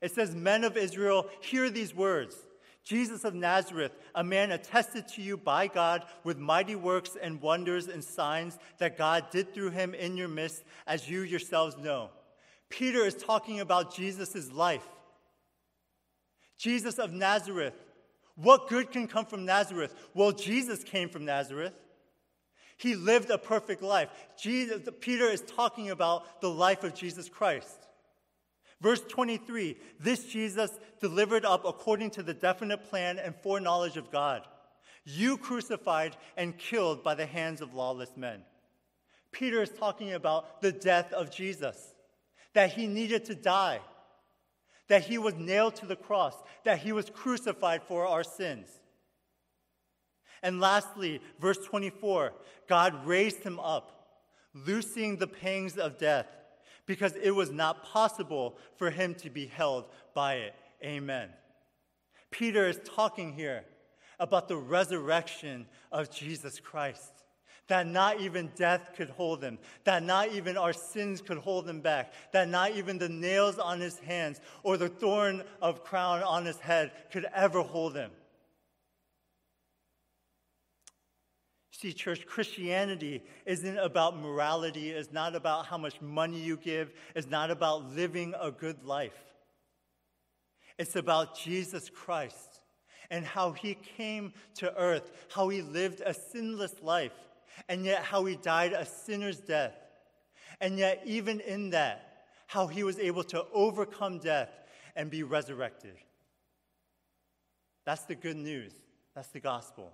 It 0.01 0.11
says, 0.11 0.33
Men 0.33 0.63
of 0.63 0.77
Israel, 0.77 1.27
hear 1.41 1.69
these 1.69 1.93
words. 1.93 2.35
Jesus 2.83 3.23
of 3.23 3.35
Nazareth, 3.35 3.91
a 4.15 4.23
man 4.23 4.51
attested 4.51 5.07
to 5.09 5.21
you 5.21 5.37
by 5.37 5.67
God 5.67 6.05
with 6.23 6.37
mighty 6.37 6.75
works 6.75 7.17
and 7.21 7.41
wonders 7.41 7.87
and 7.87 8.03
signs 8.03 8.57
that 8.79 8.97
God 8.97 9.25
did 9.31 9.53
through 9.53 9.71
him 9.71 9.93
in 9.93 10.17
your 10.17 10.27
midst, 10.27 10.63
as 10.87 11.09
you 11.09 11.21
yourselves 11.21 11.77
know. 11.77 12.09
Peter 12.69 13.05
is 13.05 13.15
talking 13.15 13.59
about 13.59 13.95
Jesus' 13.95 14.51
life. 14.51 14.87
Jesus 16.57 16.99
of 16.99 17.11
Nazareth. 17.11 17.73
What 18.35 18.69
good 18.69 18.91
can 18.91 19.07
come 19.07 19.25
from 19.25 19.45
Nazareth? 19.45 19.93
Well, 20.13 20.31
Jesus 20.31 20.83
came 20.83 21.09
from 21.09 21.25
Nazareth. 21.25 21.73
He 22.77 22.95
lived 22.95 23.29
a 23.29 23.37
perfect 23.37 23.81
life. 23.81 24.09
Jesus, 24.41 24.87
Peter 25.01 25.25
is 25.25 25.41
talking 25.41 25.89
about 25.89 26.39
the 26.39 26.49
life 26.49 26.83
of 26.85 26.95
Jesus 26.95 27.27
Christ. 27.27 27.88
Verse 28.81 29.01
23 29.01 29.77
this 29.99 30.25
Jesus 30.25 30.71
delivered 31.01 31.45
up 31.45 31.65
according 31.65 32.11
to 32.11 32.23
the 32.23 32.33
definite 32.33 32.89
plan 32.89 33.19
and 33.19 33.35
foreknowledge 33.35 33.97
of 33.97 34.11
God. 34.11 34.43
You 35.05 35.37
crucified 35.37 36.15
and 36.37 36.57
killed 36.57 37.03
by 37.03 37.15
the 37.15 37.25
hands 37.25 37.61
of 37.61 37.73
lawless 37.73 38.15
men. 38.15 38.43
Peter 39.31 39.61
is 39.61 39.69
talking 39.69 40.13
about 40.13 40.61
the 40.61 40.71
death 40.71 41.13
of 41.13 41.31
Jesus, 41.31 41.93
that 42.53 42.73
he 42.73 42.87
needed 42.87 43.25
to 43.25 43.35
die, 43.35 43.79
that 44.87 45.03
he 45.03 45.17
was 45.17 45.35
nailed 45.35 45.75
to 45.75 45.85
the 45.85 45.95
cross, 45.95 46.35
that 46.63 46.79
he 46.79 46.91
was 46.91 47.09
crucified 47.09 47.83
for 47.83 48.07
our 48.07 48.23
sins. 48.23 48.67
And 50.41 50.59
lastly, 50.59 51.21
verse 51.39 51.59
24 51.65 52.33
God 52.67 53.05
raised 53.05 53.43
him 53.43 53.59
up, 53.59 54.21
loosing 54.53 55.17
the 55.17 55.27
pangs 55.27 55.77
of 55.77 55.97
death, 55.97 56.27
because 56.89 57.13
it 57.21 57.29
was 57.29 57.51
not 57.51 57.83
possible 57.83 58.57
for 58.77 58.89
him 58.89 59.13
to 59.13 59.29
be 59.29 59.45
held 59.45 59.85
by 60.15 60.37
it. 60.37 60.55
Amen. 60.83 61.29
Peter 62.31 62.67
is 62.67 62.79
talking 62.83 63.31
here 63.31 63.63
about 64.19 64.47
the 64.47 64.57
resurrection 64.57 65.67
of 65.91 66.09
Jesus 66.09 66.59
Christ. 66.59 67.11
That 67.67 67.85
not 67.85 68.19
even 68.19 68.51
death 68.55 68.93
could 68.95 69.11
hold 69.11 69.43
him, 69.43 69.59
that 69.83 70.01
not 70.01 70.29
even 70.29 70.57
our 70.57 70.73
sins 70.73 71.21
could 71.21 71.37
hold 71.37 71.69
him 71.69 71.79
back, 71.79 72.11
that 72.31 72.49
not 72.49 72.71
even 72.71 72.97
the 72.97 73.07
nails 73.07 73.59
on 73.59 73.79
his 73.79 73.99
hands 73.99 74.41
or 74.63 74.75
the 74.75 74.89
thorn 74.89 75.43
of 75.61 75.83
crown 75.83 76.23
on 76.23 76.43
his 76.43 76.57
head 76.57 76.91
could 77.11 77.27
ever 77.35 77.61
hold 77.61 77.95
him. 77.95 78.09
See, 81.79 81.93
church, 81.93 82.25
Christianity 82.25 83.23
isn't 83.45 83.77
about 83.77 84.19
morality, 84.19 84.89
it's 84.89 85.13
not 85.13 85.33
about 85.33 85.65
how 85.65 85.77
much 85.77 86.01
money 86.01 86.37
you 86.37 86.57
give, 86.57 86.91
it's 87.15 87.29
not 87.29 87.51
about 87.51 87.95
living 87.95 88.33
a 88.37 88.51
good 88.51 88.83
life. 88.83 89.17
It's 90.77 90.97
about 90.97 91.39
Jesus 91.39 91.89
Christ 91.89 92.59
and 93.09 93.25
how 93.25 93.53
he 93.53 93.75
came 93.95 94.33
to 94.55 94.75
earth, 94.75 95.09
how 95.29 95.47
he 95.47 95.61
lived 95.61 96.01
a 96.05 96.13
sinless 96.13 96.75
life, 96.81 97.13
and 97.69 97.85
yet 97.85 98.03
how 98.03 98.25
he 98.25 98.35
died 98.35 98.73
a 98.73 98.85
sinner's 98.85 99.39
death. 99.39 99.77
And 100.59 100.77
yet, 100.77 101.01
even 101.05 101.39
in 101.39 101.69
that, 101.69 102.25
how 102.47 102.67
he 102.67 102.83
was 102.83 102.99
able 102.99 103.23
to 103.23 103.45
overcome 103.53 104.19
death 104.19 104.49
and 104.97 105.09
be 105.09 105.23
resurrected. 105.23 105.95
That's 107.85 108.03
the 108.03 108.15
good 108.15 108.35
news. 108.35 108.73
That's 109.15 109.29
the 109.29 109.39
gospel. 109.39 109.93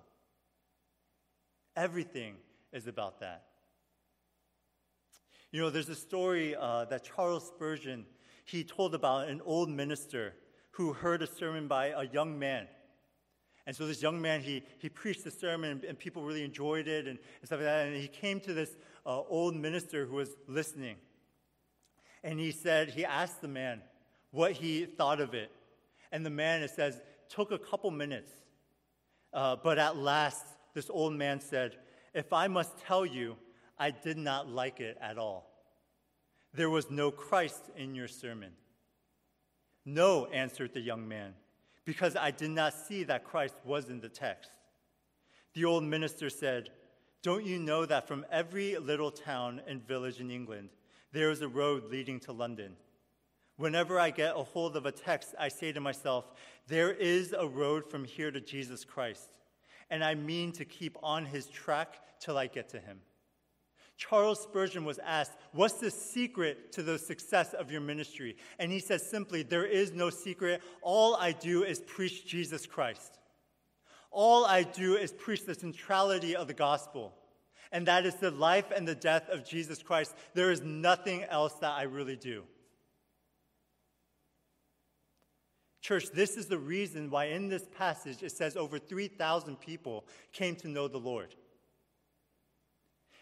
Everything 1.76 2.34
is 2.72 2.86
about 2.86 3.20
that. 3.20 3.44
You 5.52 5.60
know, 5.60 5.70
there's 5.70 5.88
a 5.88 5.94
story 5.94 6.56
uh, 6.56 6.86
that 6.86 7.04
Charles 7.04 7.46
Spurgeon 7.46 8.06
he 8.46 8.62
told 8.62 8.94
about 8.94 9.28
an 9.28 9.42
old 9.44 9.68
minister 9.68 10.34
who 10.70 10.92
heard 10.92 11.20
a 11.20 11.26
sermon 11.26 11.66
by 11.66 11.88
a 11.88 12.04
young 12.04 12.38
man. 12.38 12.68
And 13.66 13.74
so 13.74 13.86
this 13.86 14.00
young 14.00 14.22
man, 14.22 14.40
he, 14.40 14.62
he 14.78 14.88
preached 14.88 15.24
the 15.24 15.32
sermon, 15.32 15.82
and, 15.86 15.98
people 15.98 16.22
really 16.22 16.44
enjoyed 16.44 16.86
it 16.86 17.08
and, 17.08 17.18
and, 17.18 17.46
stuff 17.46 17.58
like 17.58 17.66
that. 17.66 17.88
And 17.88 17.96
he 17.96 18.06
came 18.06 18.38
to 18.40 18.54
this 18.54 18.76
uh, 19.04 19.22
old 19.22 19.56
minister 19.56 20.06
who 20.06 20.14
was 20.14 20.36
listening. 20.46 20.96
And 22.22 22.38
he 22.38 22.52
said, 22.52 22.90
he 22.90 23.04
asked 23.04 23.40
the 23.40 23.48
man 23.48 23.80
what 24.30 24.52
he 24.52 24.84
thought 24.84 25.20
of 25.20 25.34
it. 25.34 25.50
And 26.12 26.24
the 26.24 26.30
man, 26.30 26.62
it 26.62 26.70
says, 26.70 27.00
took 27.28 27.50
a 27.50 27.58
couple 27.58 27.90
minutes. 27.90 28.30
Uh, 29.32 29.56
but 29.56 29.78
at 29.78 29.96
last, 29.96 30.44
this 30.76 30.90
old 30.90 31.14
man 31.14 31.40
said, 31.40 31.78
If 32.12 32.34
I 32.34 32.48
must 32.48 32.76
tell 32.80 33.06
you, 33.06 33.36
I 33.78 33.90
did 33.90 34.18
not 34.18 34.46
like 34.46 34.78
it 34.78 34.98
at 35.00 35.16
all. 35.16 35.50
There 36.52 36.68
was 36.68 36.90
no 36.90 37.10
Christ 37.10 37.70
in 37.78 37.94
your 37.94 38.08
sermon. 38.08 38.52
No, 39.86 40.26
answered 40.26 40.74
the 40.74 40.80
young 40.80 41.08
man, 41.08 41.32
because 41.86 42.14
I 42.14 42.30
did 42.30 42.50
not 42.50 42.74
see 42.74 43.04
that 43.04 43.24
Christ 43.24 43.54
was 43.64 43.88
in 43.88 44.00
the 44.00 44.10
text. 44.10 44.50
The 45.54 45.64
old 45.64 45.82
minister 45.82 46.28
said, 46.28 46.68
Don't 47.22 47.46
you 47.46 47.58
know 47.58 47.86
that 47.86 48.06
from 48.06 48.26
every 48.30 48.76
little 48.76 49.10
town 49.10 49.62
and 49.66 49.86
village 49.88 50.20
in 50.20 50.30
England, 50.30 50.68
there 51.10 51.30
is 51.30 51.40
a 51.40 51.48
road 51.48 51.84
leading 51.90 52.20
to 52.20 52.32
London? 52.32 52.76
Whenever 53.56 53.98
I 53.98 54.10
get 54.10 54.36
a 54.36 54.42
hold 54.42 54.76
of 54.76 54.84
a 54.84 54.92
text, 54.92 55.34
I 55.40 55.48
say 55.48 55.72
to 55.72 55.80
myself, 55.80 56.26
There 56.66 56.92
is 56.92 57.32
a 57.32 57.48
road 57.48 57.90
from 57.90 58.04
here 58.04 58.30
to 58.30 58.42
Jesus 58.42 58.84
Christ 58.84 59.30
and 59.90 60.02
I 60.02 60.14
mean 60.14 60.52
to 60.52 60.64
keep 60.64 60.96
on 61.02 61.24
his 61.26 61.46
track 61.46 62.00
till 62.20 62.36
I 62.38 62.46
get 62.46 62.70
to 62.70 62.80
him. 62.80 63.00
Charles 63.96 64.42
Spurgeon 64.42 64.84
was 64.84 64.98
asked, 64.98 65.32
What's 65.52 65.74
the 65.74 65.90
secret 65.90 66.72
to 66.72 66.82
the 66.82 66.98
success 66.98 67.54
of 67.54 67.70
your 67.70 67.80
ministry? 67.80 68.36
And 68.58 68.70
he 68.70 68.78
says 68.78 69.08
simply, 69.08 69.42
There 69.42 69.64
is 69.64 69.92
no 69.92 70.10
secret. 70.10 70.62
All 70.82 71.16
I 71.16 71.32
do 71.32 71.64
is 71.64 71.80
preach 71.80 72.26
Jesus 72.26 72.66
Christ. 72.66 73.18
All 74.10 74.44
I 74.44 74.62
do 74.62 74.96
is 74.96 75.12
preach 75.12 75.44
the 75.44 75.54
centrality 75.54 76.36
of 76.36 76.46
the 76.46 76.54
gospel, 76.54 77.14
and 77.72 77.86
that 77.86 78.06
is 78.06 78.14
the 78.14 78.30
life 78.30 78.70
and 78.74 78.86
the 78.86 78.94
death 78.94 79.28
of 79.28 79.46
Jesus 79.46 79.82
Christ. 79.82 80.14
There 80.34 80.50
is 80.50 80.62
nothing 80.62 81.24
else 81.24 81.54
that 81.54 81.72
I 81.72 81.82
really 81.82 82.16
do. 82.16 82.44
Church, 85.86 86.10
this 86.12 86.36
is 86.36 86.46
the 86.46 86.58
reason 86.58 87.10
why 87.10 87.26
in 87.26 87.48
this 87.48 87.64
passage 87.78 88.20
it 88.20 88.32
says 88.32 88.56
over 88.56 88.76
3,000 88.76 89.60
people 89.60 90.04
came 90.32 90.56
to 90.56 90.66
know 90.66 90.88
the 90.88 90.98
Lord. 90.98 91.32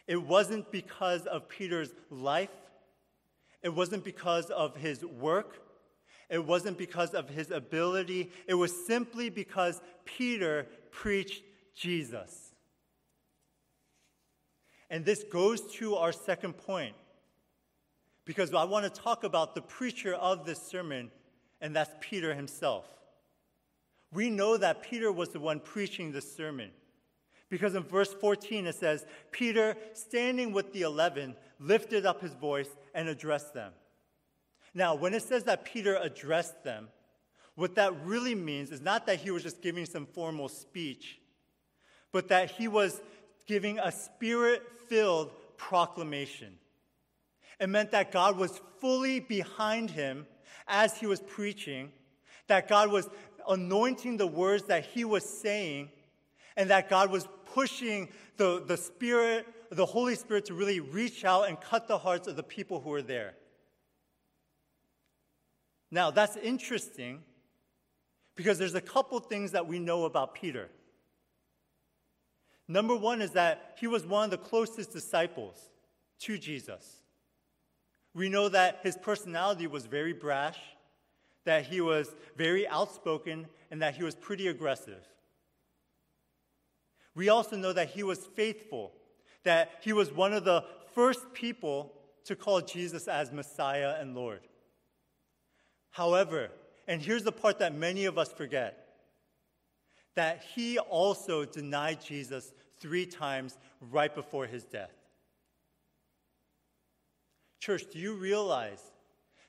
It 0.06 0.16
wasn't 0.16 0.73
because 0.73 1.26
of 1.26 1.47
Peter's 1.47 1.90
life, 2.09 2.49
it 3.62 3.68
wasn't 3.68 4.02
because 4.02 4.49
of 4.49 4.76
his 4.76 5.04
work, 5.04 5.62
it 6.30 6.42
wasn't 6.42 6.78
because 6.78 7.11
of 7.11 7.28
his 7.28 7.50
ability, 7.50 8.33
it 8.49 8.54
was 8.54 8.87
simply 8.87 9.28
because 9.28 9.83
Peter 10.06 10.66
preached 10.90 11.42
Jesus. 11.76 12.54
And 14.88 15.04
this 15.04 15.23
goes 15.30 15.61
to 15.75 15.97
our 15.97 16.12
second 16.12 16.54
point, 16.54 16.94
because 18.25 18.54
I 18.54 18.64
want 18.64 18.85
to 18.85 19.02
talk 19.02 19.23
about 19.23 19.54
the 19.54 19.61
preacher 19.61 20.14
of 20.14 20.47
this 20.47 20.62
sermon 20.62 21.11
and 21.64 21.75
that's 21.75 21.94
Peter 21.99 22.35
himself. 22.35 22.85
We 24.12 24.28
know 24.28 24.59
that 24.59 24.83
Peter 24.83 25.11
was 25.11 25.30
the 25.30 25.40
one 25.40 25.61
preaching 25.61 26.12
this 26.12 26.37
sermon. 26.37 26.71
Because 27.49 27.75
in 27.75 27.85
verse 27.85 28.12
14 28.12 28.66
it 28.66 28.75
says, 28.75 29.06
Peter, 29.33 29.75
standing 29.94 30.52
with 30.52 30.75
the 30.75 30.83
eleven, 30.83 31.35
lifted 31.59 32.04
up 32.04 32.21
his 32.21 32.35
voice 32.35 32.68
and 32.94 33.09
addressed 33.09 33.54
them. 33.54 33.73
Now, 34.75 34.94
when 34.94 35.14
it 35.14 35.23
says 35.23 35.44
that 35.44 35.64
Peter 35.64 35.97
addressed 35.97 36.64
them, 36.64 36.88
what 37.54 37.76
that 37.76 37.94
really 38.04 38.35
means 38.35 38.71
is 38.71 38.83
not 38.83 39.06
that 39.06 39.21
he 39.21 39.30
was 39.30 39.42
just 39.42 39.62
giving 39.62 39.87
some 39.87 40.04
formal 40.04 40.50
speech, 40.50 41.18
but 42.12 42.28
that 42.28 42.50
he 42.50 42.68
was 42.68 43.00
giving 43.47 43.78
a 43.78 43.90
spirit 43.90 44.62
filled 44.87 45.30
proclamation. 45.56 46.59
It 47.59 47.71
meant 47.71 47.92
that 47.92 48.12
God 48.12 48.37
was 48.37 48.61
fully 48.80 49.18
behind 49.18 49.90
him 49.90 50.26
as 50.66 50.99
he 50.99 51.06
was 51.06 51.21
preaching, 51.21 51.92
that 52.47 52.68
God 52.68 52.90
was 52.90 53.09
anointing 53.49 54.16
the 54.16 54.26
words 54.26 54.64
that 54.64 54.85
he 54.85 55.04
was 55.04 55.25
saying, 55.25 55.90
and 56.56 56.71
that 56.71 56.88
God 56.88 57.11
was 57.11 57.28
pushing 57.47 58.09
the, 58.37 58.62
the 58.66 58.76
Spirit, 58.76 59.47
the 59.71 59.87
Holy 59.87 60.14
Spirit, 60.14 60.47
to 60.47 60.54
really 60.54 60.80
reach 60.80 61.25
out 61.25 61.49
and 61.49 61.61
cut 61.61 61.88
the 61.88 61.99
hearts 61.99 62.26
of 62.28 62.37
the 62.37 62.42
people 62.42 62.80
who 62.80 62.90
were 62.90 63.02
there. 63.02 63.35
Now, 65.90 66.11
that's 66.11 66.37
interesting 66.37 67.23
because 68.35 68.59
there's 68.59 68.75
a 68.75 68.80
couple 68.80 69.21
things 69.21 69.52
that 69.52 69.66
we 69.66 69.78
know 69.78 70.04
about 70.04 70.35
Peter. 70.35 70.68
Number 72.66 72.97
one 72.97 73.21
is 73.21 73.33
that 73.33 73.76
he 73.78 73.87
was 73.87 74.06
one 74.06 74.25
of 74.25 74.30
the 74.30 74.38
closest 74.38 74.92
disciples 74.92 75.71
to 76.21 76.38
Jesus. 76.38 77.03
We 78.14 78.28
know 78.28 78.49
that 78.49 78.80
his 78.83 78.97
personality 78.97 79.66
was 79.66 79.87
very 79.87 80.12
brash, 80.12 80.59
that 81.44 81.66
he 81.66 81.80
was 81.80 82.14
very 82.37 82.66
outspoken, 82.68 83.47
and 83.71 83.83
that 83.83 83.97
he 83.97 84.04
was 84.04 84.14
pretty 84.14 84.49
aggressive. 84.49 85.02
We 87.14 87.28
also 87.28 87.56
know 87.56 87.73
that 87.73 87.90
he 87.90 88.02
was 88.02 88.26
faithful, 88.35 88.92
that 89.42 89.71
he 89.80 89.92
was 89.92 90.12
one 90.12 90.33
of 90.33 90.44
the 90.44 90.64
first 90.94 91.33
people 91.33 91.92
to 92.25 92.37
call 92.37 92.61
Jesus 92.61 93.09
as 93.09 93.33
Messiah 93.33 93.97
and 94.00 94.14
Lord. 94.14 94.40
However, 95.90 96.50
and 96.88 97.00
here's 97.00 97.25
the 97.25 97.33
part 97.33 97.59
that 97.59 97.75
many 97.75 98.04
of 98.04 98.18
us 98.18 98.33
forget 98.33 98.80
that 100.14 100.44
he 100.54 100.78
also 100.78 101.44
denied 101.44 102.00
Jesus 102.00 102.52
three 102.78 103.04
times 103.04 103.59
right 103.80 104.14
before 104.14 104.47
his 104.47 104.64
death. 104.64 104.92
Church, 107.64 107.85
do 107.90 107.99
you 107.99 108.12
realize 108.12 108.92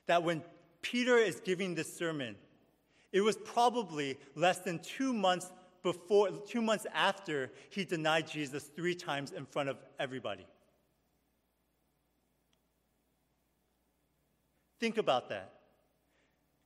that 0.06 0.22
when 0.22 0.42
Peter 0.80 1.18
is 1.18 1.38
giving 1.40 1.74
this 1.74 1.94
sermon, 1.94 2.34
it 3.12 3.20
was 3.20 3.36
probably 3.36 4.16
less 4.34 4.60
than 4.60 4.78
two 4.78 5.12
months 5.12 5.52
before, 5.82 6.30
two 6.30 6.62
months 6.62 6.86
after 6.94 7.50
he 7.68 7.84
denied 7.84 8.26
Jesus 8.26 8.70
three 8.74 8.94
times 8.94 9.32
in 9.32 9.44
front 9.44 9.68
of 9.68 9.76
everybody. 9.98 10.46
Think 14.80 14.96
about 14.96 15.28
that. 15.28 15.52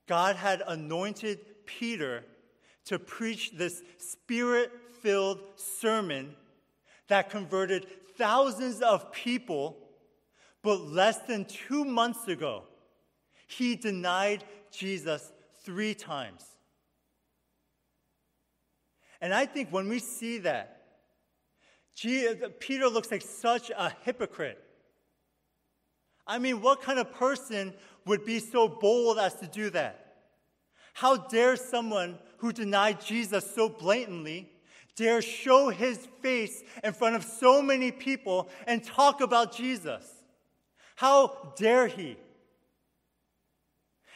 God 0.07 0.37
had 0.37 0.63
anointed 0.65 1.67
Peter 1.67 2.23
to 2.85 2.97
preach 3.01 3.51
this 3.57 3.83
spirit 3.99 4.71
filled 5.03 5.41
sermon 5.57 6.37
that 7.09 7.29
converted 7.29 7.89
thousands 8.17 8.81
of 8.83 9.11
people, 9.11 9.79
but 10.63 10.81
less 10.81 11.19
than 11.19 11.45
two 11.45 11.85
months 11.85 12.29
ago, 12.29 12.65
he 13.47 13.77
denied 13.77 14.45
Jesus 14.71 15.33
three 15.65 15.95
times. 15.95 16.45
And 19.21 19.35
I 19.35 19.47
think 19.47 19.71
when 19.71 19.89
we 19.89 19.99
see 19.99 20.39
that, 20.39 20.77
Peter 22.61 22.89
looks 22.89 23.11
like 23.11 23.23
such 23.23 23.71
a 23.71 23.93
hypocrite. 24.03 24.63
I 26.27 26.39
mean, 26.39 26.63
what 26.63 26.81
kind 26.81 26.99
of 26.99 27.13
person 27.13 27.75
would 28.07 28.25
be 28.25 28.39
so 28.39 28.69
bold 28.69 29.19
as 29.19 29.35
to 29.37 29.47
do 29.47 29.71
that? 29.71 30.07
How 30.95 31.17
dare 31.17 31.57
someone 31.57 32.19
who 32.39 32.53
denied 32.53 33.01
Jesus 33.01 33.55
so 33.55 33.69
blatantly 33.69 34.51
dare 34.97 35.23
show 35.23 35.71
his 35.71 36.09
face 36.21 36.63
in 36.83 36.93
front 36.93 37.17
of 37.17 37.25
so 37.25 37.63
many 37.63 37.91
people 37.91 38.49
and 38.67 38.83
talk 38.83 39.21
about 39.21 39.55
Jesus? 39.55 40.20
How 41.01 41.55
dare 41.57 41.87
he? 41.87 42.19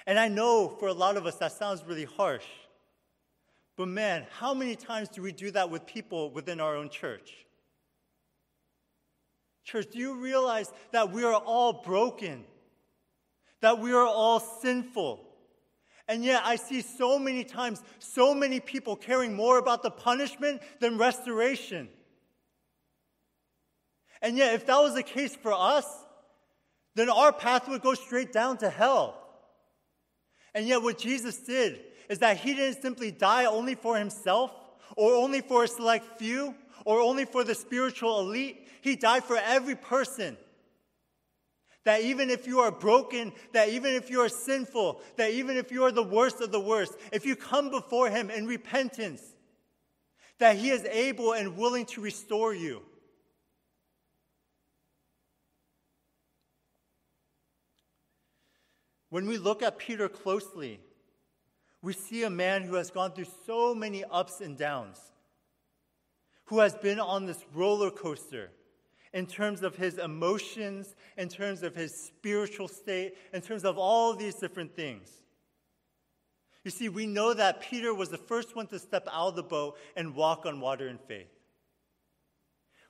And 0.07 0.19
I 0.19 0.29
know 0.29 0.69
for 0.69 0.89
a 0.89 0.93
lot 0.93 1.17
of 1.17 1.25
us 1.25 1.37
that 1.37 1.53
sounds 1.53 1.83
really 1.83 2.05
harsh. 2.05 2.45
But 3.79 3.89
man, 3.89 4.27
how 4.39 4.53
many 4.53 4.77
times 4.77 5.09
do 5.09 5.23
we 5.23 5.33
do 5.33 5.51
that 5.53 5.71
with 5.71 5.87
people 5.87 6.31
within 6.31 6.61
our 6.61 6.77
own 6.77 6.91
church? 6.91 7.47
Church, 9.65 9.87
do 9.93 9.99
you 9.99 10.21
realize 10.21 10.71
that 10.93 11.11
we 11.11 11.25
are 11.25 11.33
all 11.33 11.73
broken? 11.73 12.45
That 13.63 13.79
we 13.79 13.95
are 13.95 14.07
all 14.07 14.39
sinful? 14.39 15.27
And 16.07 16.23
yet, 16.23 16.43
I 16.45 16.57
see 16.57 16.83
so 16.83 17.19
many 17.19 17.45
times 17.45 17.83
so 17.99 18.35
many 18.35 18.61
people 18.61 18.95
caring 18.95 19.33
more 19.33 19.57
about 19.57 19.83
the 19.83 19.91
punishment 19.91 20.61
than 20.81 20.99
restoration. 20.99 21.89
And 24.21 24.37
yet, 24.37 24.53
if 24.53 24.67
that 24.67 24.77
was 24.81 24.93
the 24.93 25.03
case 25.03 25.35
for 25.35 25.55
us, 25.55 26.04
then 26.95 27.11
our 27.11 27.33
path 27.33 27.69
would 27.69 27.83
go 27.83 27.95
straight 27.95 28.33
down 28.33 28.57
to 28.59 28.71
hell. 28.71 29.21
And 30.55 30.67
yet, 30.67 30.83
what 30.83 30.99
Jesus 30.99 31.39
did 31.39 31.81
is 32.09 32.21
that 32.21 32.37
he 32.37 32.55
didn't 32.55 32.81
simply 32.81 33.11
die 33.11 33.47
only 33.47 33.75
for 33.75 33.97
himself, 33.97 34.53
or 34.97 35.15
only 35.15 35.41
for 35.41 35.65
a 35.65 35.69
select 35.69 36.19
few, 36.19 36.55
or 36.85 37.01
only 37.01 37.25
for 37.25 37.43
the 37.43 37.55
spiritual 37.55 38.21
elite. 38.21 38.69
He 38.83 38.97
died 38.97 39.25
for 39.25 39.37
every 39.37 39.75
person. 39.75 40.37
That 41.85 42.03
even 42.03 42.31
if 42.31 42.47
you 42.47 42.61
are 42.61 42.71
broken, 42.71 43.33
that 43.53 43.69
even 43.69 43.95
if 43.95 44.11
you 44.11 44.21
are 44.21 44.29
sinful, 44.29 45.01
that 45.17 45.33
even 45.33 45.57
if 45.57 45.71
you 45.71 45.85
are 45.85 45.93
the 45.93 46.03
worst 46.03 46.41
of 46.41 46.53
the 46.53 46.61
worst, 46.61 46.95
if 47.13 47.27
you 47.27 47.37
come 47.37 47.71
before 47.71 48.09
Him 48.09 48.31
in 48.31 48.47
repentance, 48.47 49.23
that 50.39 50.57
He 50.57 50.71
is 50.71 50.85
able 50.85 51.33
and 51.33 51.57
willing 51.57 51.85
to 51.87 52.01
restore 52.01 52.55
you. 52.55 52.83
When 59.15 59.29
we 59.29 59.39
look 59.39 59.63
at 59.63 59.79
Peter 59.79 60.09
closely, 60.09 60.81
we 61.81 61.93
see 61.93 62.25
a 62.25 62.31
man 62.31 62.65
who 62.65 62.75
has 62.75 62.91
gone 62.91 63.13
through 63.13 63.29
so 63.47 63.73
many 63.73 64.03
ups 64.03 64.41
and 64.41 64.59
downs, 64.59 64.99
who 66.47 66.59
has 66.59 66.75
been 66.75 66.99
on 66.99 67.25
this 67.25 67.39
roller 67.55 67.93
coaster 67.93 68.51
in 69.13 69.27
terms 69.27 69.63
of 69.63 69.77
his 69.77 69.99
emotions, 69.99 70.97
in 71.17 71.29
terms 71.29 71.63
of 71.63 71.77
his 71.77 71.95
spiritual 71.95 72.67
state, 72.67 73.15
in 73.33 73.41
terms 73.41 73.65
of 73.65 73.79
all 73.79 74.17
these 74.17 74.35
different 74.35 74.75
things. 74.75 75.09
You 76.65 76.73
see, 76.73 76.89
we 76.89 77.07
know 77.07 77.35
that 77.35 77.61
Peter 77.61 77.95
was 77.95 78.09
the 78.09 78.19
first 78.19 78.57
one 78.57 78.67
to 78.67 78.81
step 78.81 79.07
out 79.13 79.29
of 79.29 79.37
the 79.37 79.45
boat 79.45 79.79
and 79.95 80.17
walk 80.17 80.45
on 80.45 80.61
water 80.61 80.89
in 80.89 80.99
faith. 80.99 81.31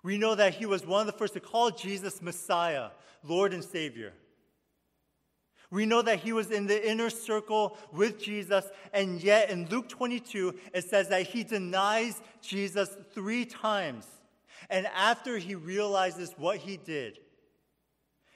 We 0.03 0.17
know 0.17 0.35
that 0.35 0.55
he 0.55 0.65
was 0.65 0.87
one 0.87 1.03
of 1.03 1.07
the 1.07 1.19
first 1.19 1.35
to 1.35 1.41
call 1.41 1.71
Jesus 1.71 2.23
Messiah, 2.23 2.93
Lord 3.23 3.53
and 3.53 3.63
Savior. 3.63 4.15
We 5.71 5.87
know 5.87 6.03
that 6.03 6.21
he 6.21 6.33
was 6.33 6.51
in 6.51 6.67
the 6.67 6.89
inner 6.89 7.11
circle 7.11 7.77
with 7.93 8.23
Jesus, 8.23 8.67
and 8.93 9.23
yet 9.23 9.51
in 9.51 9.69
Luke 9.69 9.89
22, 9.89 10.55
it 10.73 10.85
says 10.85 11.09
that 11.09 11.23
he 11.23 11.43
denies 11.43 12.21
Jesus 12.43 12.97
three 13.13 13.45
times. 13.45 14.07
And 14.71 14.87
after 14.87 15.39
he 15.39 15.55
realizes 15.55 16.35
what 16.37 16.59
he 16.59 16.77
did, 16.77 17.19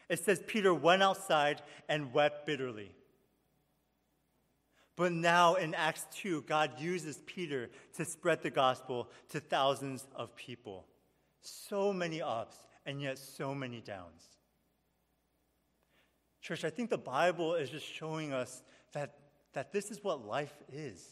it 0.09 0.25
says 0.25 0.43
Peter 0.47 0.73
went 0.73 1.03
outside 1.03 1.63
and 1.89 2.13
wept 2.13 2.47
bitterly. 2.47 2.93
But 4.97 5.13
now 5.13 5.55
in 5.55 5.75
Acts 5.75 6.07
2, 6.17 6.43
God 6.43 6.73
uses 6.81 7.23
Peter 7.25 7.71
to 7.95 8.05
spread 8.05 8.43
the 8.43 8.51
gospel 8.51 9.09
to 9.29 9.39
thousands 9.39 10.07
of 10.17 10.35
people. 10.35 10.87
So 11.41 11.93
many 11.93 12.21
ups 12.21 12.57
and 12.85 13.01
yet 13.01 13.19
so 13.19 13.55
many 13.55 13.81
downs. 13.81 14.38
Church, 16.41 16.65
I 16.65 16.71
think 16.71 16.91
the 16.91 16.99
Bible 16.99 17.55
is 17.55 17.71
just 17.71 17.87
showing 17.87 18.33
us 18.33 18.63
that, 18.93 19.15
that 19.53 19.73
this 19.73 19.91
is 19.91 20.03
what 20.03 20.27
life 20.27 20.55
is. 20.73 21.07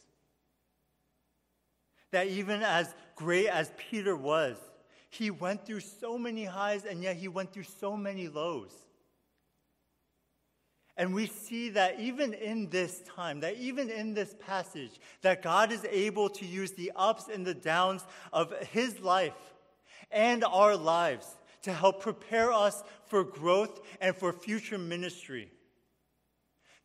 That 2.12 2.28
even 2.28 2.62
as 2.62 2.94
great 3.16 3.48
as 3.48 3.72
Peter 3.76 4.16
was, 4.16 4.56
he 5.10 5.30
went 5.30 5.66
through 5.66 5.80
so 5.80 6.18
many 6.18 6.44
highs 6.44 6.84
and 6.84 7.02
yet 7.02 7.16
he 7.16 7.28
went 7.28 7.52
through 7.52 7.64
so 7.64 7.96
many 7.96 8.28
lows. 8.28 8.72
And 10.96 11.14
we 11.14 11.26
see 11.26 11.70
that 11.70 12.00
even 12.00 12.32
in 12.32 12.70
this 12.70 13.02
time, 13.14 13.40
that 13.40 13.56
even 13.56 13.90
in 13.90 14.14
this 14.14 14.34
passage, 14.38 14.98
that 15.20 15.42
God 15.42 15.70
is 15.70 15.84
able 15.90 16.30
to 16.30 16.46
use 16.46 16.72
the 16.72 16.92
ups 16.96 17.26
and 17.32 17.46
the 17.46 17.54
downs 17.54 18.02
of 18.32 18.52
his 18.68 18.98
life 19.00 19.34
and 20.10 20.42
our 20.44 20.74
lives 20.76 21.26
to 21.66 21.72
help 21.72 22.00
prepare 22.00 22.52
us 22.52 22.82
for 23.04 23.22
growth 23.22 23.80
and 24.00 24.16
for 24.16 24.32
future 24.32 24.78
ministry 24.78 25.50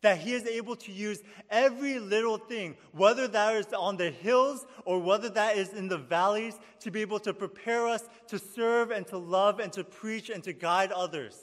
that 0.02 0.18
He 0.18 0.34
is 0.34 0.46
able 0.46 0.76
to 0.76 0.92
use 0.92 1.22
every 1.48 1.98
little 1.98 2.36
thing, 2.36 2.76
whether 2.90 3.26
that 3.28 3.56
is 3.56 3.72
on 3.72 3.96
the 3.96 4.10
hills 4.10 4.66
or 4.84 4.98
whether 4.98 5.28
that 5.30 5.56
is 5.56 5.72
in 5.72 5.88
the 5.88 5.96
valleys, 5.96 6.58
to 6.80 6.90
be 6.90 7.00
able 7.00 7.20
to 7.20 7.32
prepare 7.32 7.86
us 7.86 8.08
to 8.26 8.38
serve 8.38 8.90
and 8.90 9.06
to 9.06 9.16
love 9.16 9.60
and 9.60 9.72
to 9.72 9.84
preach 9.84 10.28
and 10.28 10.42
to 10.44 10.52
guide 10.52 10.92
others. 10.92 11.38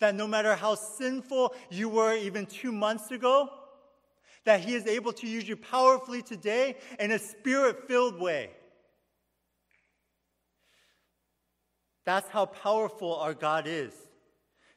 That 0.00 0.14
no 0.14 0.26
matter 0.26 0.54
how 0.56 0.74
sinful 0.74 1.54
you 1.70 1.88
were 1.88 2.16
even 2.16 2.44
two 2.44 2.72
months 2.72 3.10
ago, 3.10 3.48
that 4.44 4.60
He 4.60 4.74
is 4.74 4.86
able 4.86 5.12
to 5.14 5.28
use 5.28 5.48
you 5.48 5.56
powerfully 5.56 6.22
today 6.22 6.76
in 6.98 7.12
a 7.12 7.18
spirit 7.18 7.86
filled 7.86 8.20
way. 8.20 8.50
That's 12.06 12.30
how 12.30 12.46
powerful 12.46 13.16
our 13.16 13.34
God 13.34 13.66
is 13.66 13.92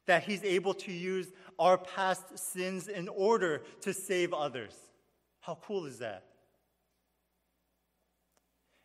that 0.08 0.24
he's 0.24 0.44
able 0.44 0.74
to 0.74 0.92
use 0.92 1.28
our 1.60 1.78
past 1.78 2.38
sins 2.38 2.88
in 2.88 3.08
order 3.08 3.62
to 3.82 3.94
save 3.94 4.34
others. 4.34 4.76
How 5.40 5.60
cool 5.62 5.86
is 5.86 6.00
that? 6.00 6.24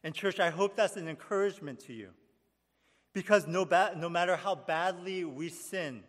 And, 0.04 0.14
church, 0.14 0.38
I 0.38 0.50
hope 0.50 0.76
that's 0.76 0.96
an 0.96 1.08
encouragement 1.08 1.80
to 1.86 1.94
you. 1.94 2.10
Because 3.14 3.46
no, 3.46 3.64
ba- 3.64 3.94
no 3.96 4.10
matter 4.10 4.36
how 4.36 4.54
badly 4.54 5.24
we 5.24 5.48
sin, 5.48 6.04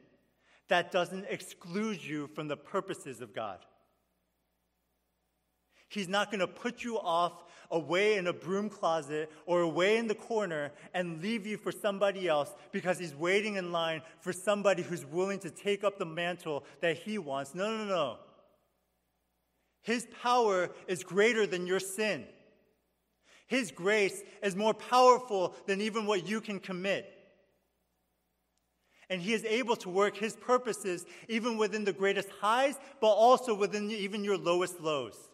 that 0.67 0.91
doesn't 0.91 1.25
exclude 1.29 2.03
you 2.03 2.27
from 2.27 2.49
the 2.49 2.57
purposes 2.57 3.21
of 3.21 3.33
God. 3.33 3.59
He's 5.95 6.09
not 6.09 6.29
going 6.29 6.41
to 6.41 6.47
put 6.47 6.83
you 6.83 6.99
off 6.99 7.45
away 7.71 8.17
in 8.17 8.27
a 8.27 8.33
broom 8.33 8.69
closet 8.69 9.31
or 9.45 9.61
away 9.61 9.95
in 9.95 10.07
the 10.07 10.13
corner 10.13 10.73
and 10.93 11.21
leave 11.21 11.47
you 11.47 11.55
for 11.55 11.71
somebody 11.71 12.27
else 12.27 12.53
because 12.73 12.99
he's 12.99 13.15
waiting 13.15 13.55
in 13.55 13.71
line 13.71 14.01
for 14.19 14.33
somebody 14.33 14.83
who's 14.83 15.05
willing 15.05 15.39
to 15.39 15.49
take 15.49 15.85
up 15.85 15.97
the 15.97 16.05
mantle 16.05 16.65
that 16.81 16.97
he 16.97 17.17
wants. 17.17 17.55
No, 17.55 17.77
no, 17.77 17.85
no. 17.85 18.17
His 19.83 20.05
power 20.21 20.69
is 20.85 21.01
greater 21.01 21.47
than 21.47 21.65
your 21.65 21.79
sin. 21.79 22.25
His 23.47 23.71
grace 23.71 24.21
is 24.43 24.53
more 24.53 24.73
powerful 24.73 25.55
than 25.65 25.79
even 25.79 26.05
what 26.05 26.27
you 26.27 26.41
can 26.41 26.59
commit. 26.59 27.09
And 29.09 29.21
he 29.21 29.33
is 29.33 29.45
able 29.45 29.77
to 29.77 29.89
work 29.89 30.17
his 30.17 30.35
purposes 30.35 31.05
even 31.29 31.55
within 31.55 31.85
the 31.85 31.93
greatest 31.93 32.27
highs, 32.41 32.75
but 32.99 33.11
also 33.11 33.53
within 33.53 33.89
even 33.91 34.25
your 34.25 34.37
lowest 34.37 34.81
lows. 34.81 35.29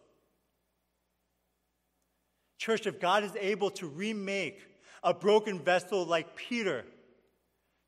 Church, 2.61 2.85
if 2.85 2.99
God 2.99 3.23
is 3.23 3.35
able 3.39 3.71
to 3.71 3.87
remake 3.87 4.61
a 5.01 5.15
broken 5.15 5.57
vessel 5.57 6.05
like 6.05 6.35
Peter 6.35 6.85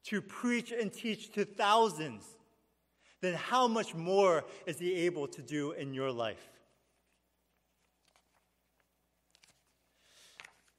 to 0.05 0.19
preach 0.19 0.71
and 0.71 0.91
teach 0.91 1.31
to 1.33 1.45
thousands, 1.45 2.25
then 3.21 3.36
how 3.36 3.67
much 3.67 3.93
more 3.93 4.45
is 4.65 4.79
he 4.79 4.95
able 5.05 5.27
to 5.27 5.43
do 5.43 5.73
in 5.73 5.93
your 5.93 6.12
life? 6.12 6.43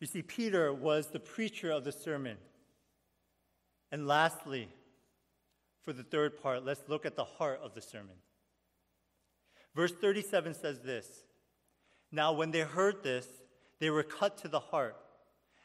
You 0.00 0.08
see, 0.08 0.22
Peter 0.22 0.72
was 0.72 1.06
the 1.06 1.20
preacher 1.20 1.70
of 1.70 1.84
the 1.84 1.92
sermon. 1.92 2.38
And 3.92 4.08
lastly, 4.08 4.68
for 5.82 5.92
the 5.92 6.02
third 6.02 6.42
part, 6.42 6.64
let's 6.64 6.82
look 6.88 7.06
at 7.06 7.14
the 7.14 7.22
heart 7.22 7.60
of 7.62 7.74
the 7.74 7.80
sermon. 7.80 8.16
Verse 9.72 9.92
37 9.92 10.54
says 10.54 10.80
this 10.80 11.06
Now, 12.10 12.32
when 12.32 12.50
they 12.50 12.62
heard 12.62 13.04
this, 13.04 13.28
they 13.80 13.90
were 13.90 14.02
cut 14.02 14.38
to 14.38 14.48
the 14.48 14.60
heart 14.60 14.96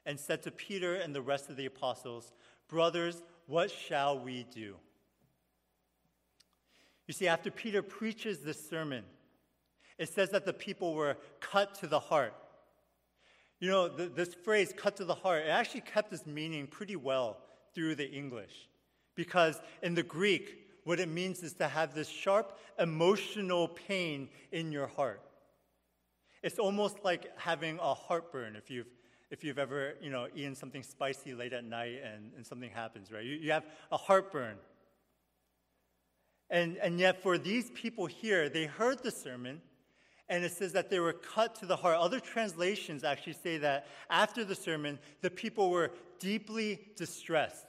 and 0.06 0.20
said 0.20 0.44
to 0.44 0.52
Peter 0.52 0.96
and 0.96 1.14
the 1.14 1.22
rest 1.22 1.50
of 1.50 1.56
the 1.56 1.66
apostles, 1.66 2.34
Brothers, 2.68 3.24
what 3.48 3.72
shall 3.72 4.20
we 4.20 4.46
do? 4.54 4.76
You 7.08 7.14
see, 7.14 7.28
after 7.28 7.50
Peter 7.50 7.82
preaches 7.82 8.40
this 8.40 8.70
sermon, 8.70 9.04
it 9.98 10.10
says 10.10 10.30
that 10.30 10.46
the 10.46 10.54
people 10.54 10.94
were 10.94 11.18
cut 11.40 11.76
to 11.76 11.88
the 11.88 12.00
heart. 12.00 12.34
You 13.60 13.70
know, 13.70 13.88
this 13.90 14.34
phrase, 14.34 14.74
cut 14.76 14.96
to 14.98 15.06
the 15.06 15.16
heart, 15.16 15.44
it 15.46 15.50
actually 15.50 15.82
kept 15.82 16.14
its 16.14 16.26
meaning 16.26 16.68
pretty 16.68 16.96
well 16.96 17.38
through 17.74 17.96
the 17.96 18.10
English. 18.10 18.70
Because 19.16 19.60
in 19.84 19.96
the 19.96 20.04
Greek, 20.04 20.60
what 20.86 21.00
it 21.00 21.10
means 21.10 21.44
is 21.44 21.54
to 21.54 21.68
have 21.68 21.94
this 21.94 22.08
sharp 22.08 22.58
emotional 22.78 23.68
pain 23.68 24.30
in 24.52 24.72
your 24.72 24.88
heart. 24.88 25.22
It's 26.42 26.60
almost 26.60 26.98
like 27.04 27.28
having 27.38 27.80
a 27.80 27.94
heartburn 27.94 28.56
if 28.56 28.70
you've, 28.70 28.88
if 29.30 29.44
you've 29.44 29.60
ever 29.60 29.96
you 30.02 30.10
know, 30.10 30.28
eaten 30.36 30.56
something 30.56 30.84
spicy 30.84 31.34
late 31.34 31.54
at 31.54 31.64
night 31.64 32.00
and, 32.04 32.32
and 32.36 32.46
something 32.46 32.70
happens, 32.70 33.12
right? 33.12 33.24
You, 33.24 33.36
you 33.36 33.52
have 33.52 33.66
a 33.92 33.98
heartburn. 33.98 34.56
And, 36.50 36.78
and 36.78 37.00
yet, 37.00 37.22
for 37.22 37.38
these 37.38 37.70
people 37.72 38.08
here, 38.08 38.50
they 38.50 38.66
heard 38.66 39.04
the 39.04 39.12
sermon, 39.12 39.62
and 40.28 40.44
it 40.44 40.52
says 40.52 40.74
that 40.74 40.90
they 40.90 41.00
were 41.00 41.14
cut 41.14 41.56
to 41.56 41.68
the 41.68 41.76
heart. 41.76 41.98
Other 41.98 42.20
translations 42.20 43.04
actually 43.04 43.34
say 43.34 43.58
that 43.60 43.86
after 44.10 44.44
the 44.44 44.56
sermon, 44.56 44.98
the 45.22 45.30
people 45.30 45.70
were 45.70 45.92
deeply 46.20 46.80
distressed. 46.96 47.66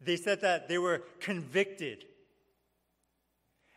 They 0.00 0.16
said 0.16 0.40
that 0.40 0.68
they 0.68 0.78
were 0.78 1.04
convicted. 1.20 2.04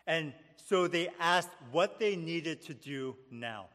And 0.08 0.34
so 0.70 0.88
they 0.88 1.10
asked 1.20 1.50
what 1.72 2.00
they 2.00 2.16
needed 2.16 2.62
to 2.62 2.76
do 2.76 3.16
now. 3.32 3.66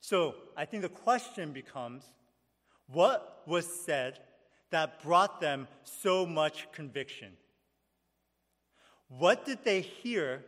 So 0.00 0.34
I 0.56 0.64
think 0.64 0.82
the 0.82 0.88
question 0.88 1.52
becomes 1.52 2.02
what 2.88 3.42
was 3.46 3.64
said 3.64 4.18
that 4.70 5.00
brought 5.04 5.40
them 5.40 5.68
so 5.84 6.26
much 6.26 6.66
conviction? 6.72 7.34
What 9.06 9.44
did 9.44 9.60
they 9.62 9.82
hear 9.82 10.44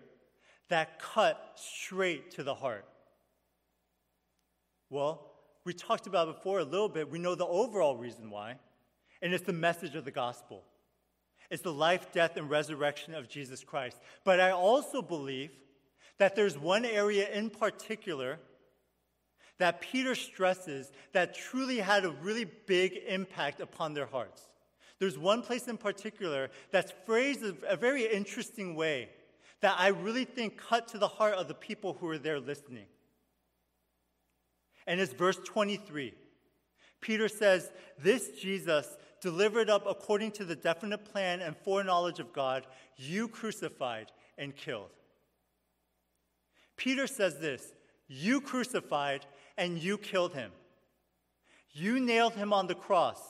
that 0.69 0.99
cut 0.99 1.53
straight 1.55 2.33
to 2.33 2.43
the 2.43 2.57
heart? 2.57 2.87
Well, 4.91 5.31
we 5.65 5.75
talked 5.75 6.09
about 6.09 6.27
before 6.27 6.59
a 6.59 6.65
little 6.65 6.89
bit. 6.89 7.09
We 7.09 7.21
know 7.21 7.37
the 7.37 7.47
overall 7.47 7.97
reason 7.97 8.31
why. 8.31 8.57
And 9.23 9.33
it's 9.33 9.45
the 9.45 9.53
message 9.53 9.95
of 9.95 10.05
the 10.05 10.11
gospel. 10.11 10.65
It's 11.51 11.63
the 11.63 11.73
life, 11.73 12.13
death, 12.13 12.37
and 12.37 12.51
resurrection 12.51 13.15
of 13.15 13.29
Jesus 13.29 13.65
Christ. 13.65 13.99
But 14.25 14.41
I 14.41 14.51
also 14.51 15.01
believe 15.01 15.51
that 16.19 16.37
there's 16.37 16.59
one 16.59 16.85
area 16.85 17.29
in 17.31 17.49
particular 17.51 18.39
that 19.59 19.81
Peter 19.81 20.15
stresses 20.15 20.93
that 21.13 21.35
truly 21.35 21.79
had 21.79 22.05
a 22.05 22.11
really 22.11 22.45
big 22.45 22.99
impact 23.09 23.61
upon 23.61 23.95
their 23.95 24.07
hearts. 24.07 24.43
There's 24.99 25.19
one 25.19 25.43
place 25.43 25.69
in 25.69 25.77
particular 25.77 26.51
that's 26.71 26.93
phrased 27.07 27.43
in 27.43 27.57
a 27.69 27.77
very 27.77 28.05
interesting 28.05 28.75
way 28.75 29.09
that 29.61 29.77
I 29.79 29.89
really 29.89 30.25
think 30.25 30.57
cut 30.57 30.89
to 30.89 30.99
the 30.99 31.09
heart 31.09 31.35
of 31.35 31.49
the 31.49 31.55
people 31.55 31.97
who 31.99 32.07
were 32.07 32.19
there 32.19 32.41
listening. 32.41 32.87
And 34.87 35.01
it's 35.01 35.13
verse 35.13 35.39
23. 35.45 36.15
Peter 37.01 37.29
says, 37.29 37.71
This 37.99 38.31
Jesus 38.41 38.97
delivered 39.21 39.69
up 39.71 39.85
according 39.89 40.33
to 40.33 40.45
the 40.45 40.57
definite 40.57 41.05
plan 41.05 41.41
and 41.41 41.57
foreknowledge 41.57 42.21
of 42.21 42.33
God, 42.33 42.67
you 42.97 43.29
crucified 43.29 44.13
and 44.37 44.55
killed. 44.55 44.91
Peter 46.77 47.07
says 47.07 47.39
this 47.39 47.73
You 48.07 48.41
crucified 48.41 49.27
and 49.57 49.79
you 49.79 49.99
killed 49.99 50.35
him. 50.35 50.53
You 51.73 52.01
nailed 52.01 52.35
him 52.35 52.53
on 52.53 52.67
the 52.67 52.75
cross, 52.75 53.21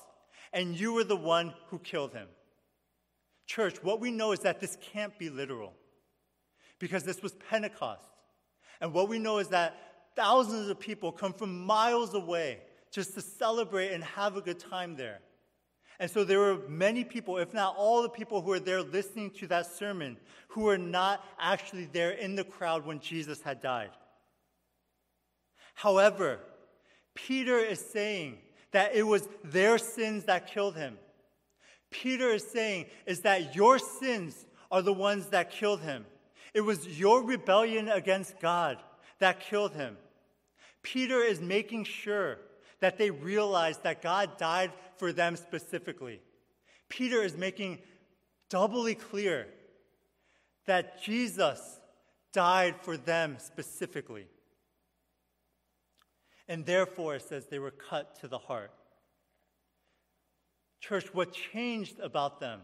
and 0.53 0.79
you 0.79 0.93
were 0.93 1.05
the 1.05 1.17
one 1.17 1.55
who 1.69 1.79
killed 1.79 2.13
him. 2.13 2.29
Church, 3.47 3.83
what 3.83 4.01
we 4.01 4.11
know 4.11 4.33
is 4.33 4.41
that 4.41 4.61
this 4.61 4.77
can't 4.93 5.19
be 5.19 5.31
literal 5.31 5.73
because 6.79 7.03
this 7.03 7.23
was 7.23 7.33
Pentecost. 7.51 8.05
And 8.81 8.93
what 8.93 9.09
we 9.09 9.19
know 9.19 9.39
is 9.39 9.49
that 9.49 9.75
thousands 10.15 10.69
of 10.69 10.79
people 10.79 11.11
come 11.11 11.33
from 11.33 11.65
miles 11.65 12.15
away 12.15 12.61
just 12.91 13.15
to 13.15 13.21
celebrate 13.21 13.93
and 13.93 14.05
have 14.05 14.37
a 14.37 14.41
good 14.41 14.59
time 14.59 14.97
there. 14.97 15.21
And 16.01 16.11
so 16.11 16.23
there 16.23 16.39
were 16.39 16.59
many 16.69 17.03
people, 17.03 17.39
if 17.39 17.53
not 17.53 17.75
all 17.77 18.03
the 18.03 18.09
people 18.09 18.41
who 18.41 18.51
were 18.51 18.61
there 18.61 18.83
listening 18.83 19.31
to 19.33 19.49
that 19.49 19.67
sermon, 19.67 20.17
who 20.49 20.63
were 20.63 20.79
not 20.79 21.25
actually 21.41 21.87
there 21.87 22.13
in 22.13 22.37
the 22.37 22.45
crowd 22.45 22.87
when 22.87 23.01
Jesus 23.01 23.43
had 23.43 23.61
died. 23.61 23.91
However, 25.75 26.39
Peter 27.15 27.59
is 27.59 27.81
saying 27.81 28.39
that 28.71 28.95
it 28.95 29.03
was 29.03 29.29
their 29.43 29.79
sins 29.79 30.25
that 30.25 30.47
killed 30.47 30.77
him. 30.77 30.99
Peter 31.91 32.29
is 32.29 32.47
saying 32.47 32.87
is 33.07 33.21
that 33.21 33.57
your 33.57 33.79
sins 33.79 34.47
are 34.71 34.83
the 34.83 34.93
ones 34.93 35.27
that 35.29 35.51
killed 35.51 35.81
him. 35.81 36.05
It 36.55 36.61
was 36.61 36.99
your 36.99 37.23
rebellion 37.23 37.89
against 37.89 38.39
God 38.41 38.79
that 39.19 39.41
killed 39.41 39.73
him. 39.73 39.97
Peter 40.83 41.23
is 41.23 41.41
making 41.41 41.85
sure 41.85 42.39
that 42.81 42.99
they 42.99 43.11
realize 43.11 43.79
that 43.79 44.03
God 44.03 44.37
died 44.39 44.73
for 44.99 45.13
them 45.13 45.37
specifically. 45.37 46.21
Peter 46.89 47.23
is 47.23 47.37
making 47.37 47.79
doubly 48.51 48.95
clear 48.95 49.47
that 50.67 51.03
Jesus 51.03 51.81
died 52.33 52.77
for 52.83 52.97
them 52.97 53.37
specifically. 53.39 54.27
And 56.47 56.65
therefore, 56.65 57.17
it 57.17 57.23
says 57.23 57.47
they 57.47 57.59
were 57.59 57.71
cut 57.71 58.19
to 58.21 58.29
the 58.29 58.39
heart. 58.39 58.71
Church, 60.81 61.13
what 61.13 61.33
changed 61.33 61.99
about 62.01 62.41
them? 62.41 62.61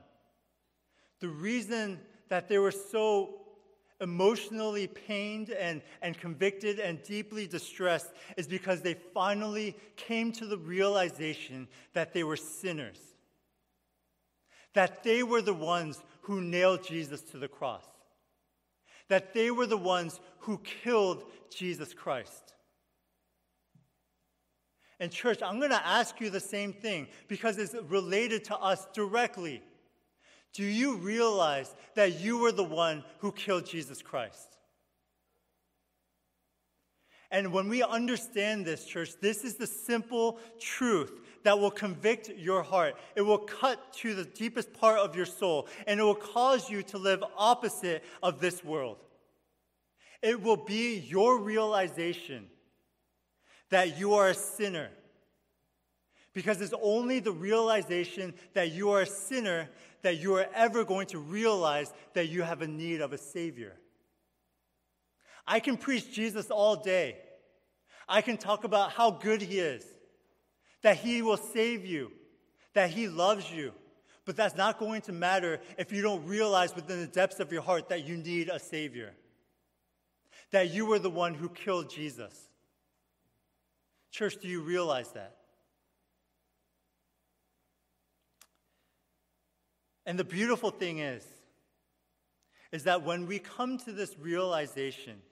The 1.21 1.29
reason 1.29 2.01
that 2.29 2.49
they 2.49 2.59
were 2.59 2.71
so 2.71 3.44
emotionally 4.01 4.87
pained 4.87 5.51
and, 5.51 5.83
and 6.03 6.19
convicted 6.19 6.79
and 6.79 7.03
deeply 7.03 7.47
distressed 7.47 8.13
is 8.37 8.47
because 8.47 8.83
they 8.83 8.95
finally 8.95 9.77
came 9.97 10.33
to 10.33 10.47
the 10.47 10.59
realization 10.59 11.69
that 11.93 12.13
they 12.13 12.25
were 12.25 12.37
sinners, 12.37 12.99
that 14.75 15.03
they 15.05 15.23
were 15.23 15.43
the 15.43 15.55
ones 15.55 16.03
who 16.23 16.41
nailed 16.41 16.87
Jesus 16.87 17.21
to 17.23 17.39
the 17.39 17.49
cross, 17.49 17.85
that 19.09 19.33
they 19.35 19.51
were 19.51 19.67
the 19.67 19.77
ones 19.77 20.21
who 20.41 20.59
killed 20.59 21.25
Jesus 21.51 21.95
Christ. 21.95 22.55
And, 25.01 25.11
church, 25.11 25.43
I'm 25.43 25.59
going 25.59 25.71
to 25.71 25.87
ask 25.87 26.21
you 26.21 26.31
the 26.31 26.41
same 26.41 26.73
thing 26.73 27.09
because 27.29 27.59
it's 27.59 27.75
related 27.89 28.45
to 28.45 28.57
us 28.57 28.87
directly. 28.95 29.63
Do 30.55 30.65
you 30.65 30.97
realize 30.97 31.75
that 31.97 32.21
you 32.21 32.39
were 32.39 32.53
the 32.53 32.65
one 32.65 33.05
who 33.19 33.33
killed 33.33 33.67
Jesus 33.67 34.01
Christ? 34.01 34.57
And 37.31 37.53
when 37.53 37.69
we 37.69 37.83
understand 37.83 38.65
this, 38.65 38.85
church, 38.85 39.11
this 39.21 39.43
is 39.43 39.57
the 39.57 39.67
simple 39.67 40.39
truth 40.61 41.21
that 41.43 41.59
will 41.59 41.73
convict 41.73 42.31
your 42.37 42.63
heart. 42.63 42.95
It 43.17 43.23
will 43.23 43.39
cut 43.39 43.93
to 43.95 44.15
the 44.15 44.25
deepest 44.25 44.73
part 44.73 45.01
of 45.01 45.17
your 45.17 45.27
soul, 45.27 45.67
and 45.89 45.99
it 45.99 46.03
will 46.05 46.15
cause 46.15 46.71
you 46.71 46.85
to 46.85 46.99
live 46.99 47.25
opposite 47.37 48.05
of 48.23 48.41
this 48.41 48.65
world. 48.65 48.99
It 50.23 50.41
will 50.41 50.57
be 50.57 50.99
your 51.01 51.41
realization 51.41 52.47
that 53.71 53.99
you 53.99 54.15
are 54.15 54.29
a 54.29 54.35
sinner. 54.35 54.91
Because 56.33 56.61
it's 56.61 56.75
only 56.81 57.19
the 57.19 57.33
realization 57.33 58.33
that 58.55 58.71
you 58.71 58.91
are 58.91 59.03
a 59.03 59.07
sinner 59.07 59.69
that 60.05 60.21
you 60.21 60.35
are 60.35 60.47
ever 60.55 60.85
going 60.85 61.07
to 61.09 61.19
realize 61.19 61.93
that 62.13 62.29
you 62.29 62.43
have 62.43 62.61
a 62.61 62.67
need 62.67 63.01
of 63.01 63.15
a 63.15 63.19
Savior. 63.19 63.73
I 65.47 65.61
can 65.61 65.79
preach 65.79 66.13
Jesus 66.13 66.51
all 66.51 66.77
day. 66.77 67.17
I 68.07 68.21
can 68.21 68.37
talk 68.37 68.65
about 68.65 68.93
how 68.93 69.11
good 69.11 69.41
He 69.41 69.59
is, 69.59 69.83
that 70.83 70.99
He 70.99 71.23
will 71.23 71.39
save 71.39 71.87
you, 71.87 72.13
that 72.75 72.91
He 72.91 73.09
loves 73.09 73.51
you. 73.51 73.73
But 74.27 74.37
that's 74.37 74.57
not 74.57 74.79
going 74.79 75.01
to 75.03 75.13
matter 75.13 75.61
if 75.79 75.91
you 75.91 76.03
don't 76.03 76.27
realize 76.27 76.75
within 76.75 77.01
the 77.01 77.07
depths 77.07 77.41
of 77.41 77.51
your 77.51 77.63
heart 77.63 77.89
that 77.89 78.07
you 78.07 78.19
need 78.19 78.51
a 78.51 78.59
Savior, 78.59 79.15
that 80.51 80.71
you 80.71 80.85
were 80.85 80.99
the 80.99 81.11
one 81.11 81.33
who 81.33 81.49
killed 81.49 81.89
Jesus. 81.89 82.49
Church, 84.11 84.37
do 84.37 84.49
you 84.49 84.61
realize 84.61 85.13
that? 85.13 85.37
And 90.07 90.19
the 90.19 90.25
beautiful 90.25 90.71
thing 90.71 90.99
is, 90.99 91.25
is 92.73 92.85
that 92.85 93.03
when 93.03 93.27
we 93.27 93.39
come 93.39 93.79
to 93.79 93.93
this 93.93 94.19
realization 94.19 95.23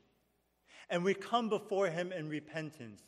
and 0.88 1.04
we 1.04 1.14
come 1.14 1.48
before 1.48 1.88
Him 1.88 2.12
in 2.12 2.28
repentance, 2.28 3.02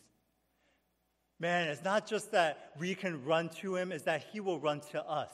man, 1.39 1.69
it's 1.69 1.85
not 1.85 2.07
just 2.07 2.33
that 2.33 2.73
we 2.79 2.95
can 2.95 3.25
run 3.25 3.49
to 3.61 3.77
Him, 3.77 3.93
it's 3.93 4.05
that 4.05 4.25
He 4.33 4.41
will 4.41 4.59
run 4.59 4.81
to 4.93 5.03
us. 5.03 5.31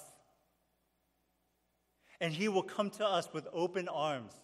And 2.21 2.33
He 2.33 2.49
will 2.49 2.63
come 2.63 2.91
to 2.91 3.07
us 3.07 3.29
with 3.33 3.49
open 3.53 3.89
arms 3.89 4.35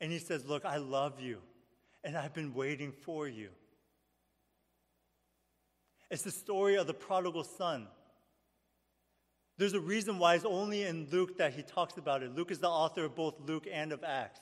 And 0.00 0.12
he 0.12 0.18
says, 0.18 0.44
Look, 0.44 0.64
I 0.64 0.76
love 0.76 1.20
you, 1.20 1.38
and 2.04 2.16
I've 2.16 2.34
been 2.34 2.54
waiting 2.54 2.92
for 2.92 3.26
you. 3.26 3.48
It's 6.10 6.22
the 6.22 6.30
story 6.30 6.76
of 6.76 6.86
the 6.86 6.94
prodigal 6.94 7.44
son. 7.44 7.88
There's 9.58 9.74
a 9.74 9.80
reason 9.80 10.18
why 10.18 10.34
it's 10.34 10.44
only 10.44 10.82
in 10.82 11.08
Luke 11.10 11.38
that 11.38 11.54
he 11.54 11.62
talks 11.62 11.96
about 11.96 12.22
it. 12.22 12.34
Luke 12.34 12.50
is 12.50 12.58
the 12.58 12.68
author 12.68 13.04
of 13.04 13.14
both 13.14 13.34
Luke 13.46 13.66
and 13.72 13.92
of 13.92 14.04
Acts. 14.04 14.40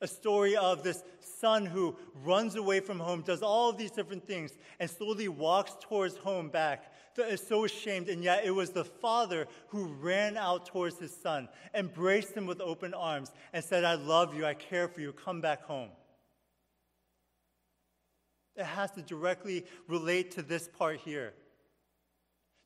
A 0.00 0.08
story 0.08 0.56
of 0.56 0.82
this 0.82 1.02
son 1.20 1.64
who 1.64 1.96
runs 2.24 2.56
away 2.56 2.80
from 2.80 2.98
home, 2.98 3.22
does 3.22 3.42
all 3.42 3.70
of 3.70 3.78
these 3.78 3.92
different 3.92 4.26
things, 4.26 4.52
and 4.80 4.90
slowly 4.90 5.28
walks 5.28 5.76
towards 5.80 6.16
home 6.16 6.48
back. 6.48 6.92
Is 7.18 7.46
so 7.46 7.66
ashamed, 7.66 8.08
and 8.08 8.24
yet 8.24 8.46
it 8.46 8.52
was 8.52 8.70
the 8.70 8.86
father 8.86 9.46
who 9.68 9.84
ran 10.00 10.38
out 10.38 10.64
towards 10.64 10.98
his 10.98 11.14
son, 11.14 11.46
embraced 11.74 12.32
him 12.32 12.46
with 12.46 12.58
open 12.62 12.94
arms, 12.94 13.30
and 13.52 13.62
said, 13.62 13.84
I 13.84 13.96
love 13.96 14.34
you, 14.34 14.46
I 14.46 14.54
care 14.54 14.88
for 14.88 15.02
you, 15.02 15.12
come 15.12 15.42
back 15.42 15.62
home. 15.62 15.90
It 18.56 18.64
has 18.64 18.90
to 18.92 19.02
directly 19.02 19.66
relate 19.88 20.30
to 20.32 20.42
this 20.42 20.68
part 20.68 21.00
here. 21.00 21.34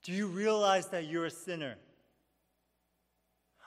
Do 0.06 0.12
you 0.12 0.28
realize 0.28 0.86
that 0.90 1.08
you're 1.08 1.24
a 1.24 1.30
sinner? 1.32 1.74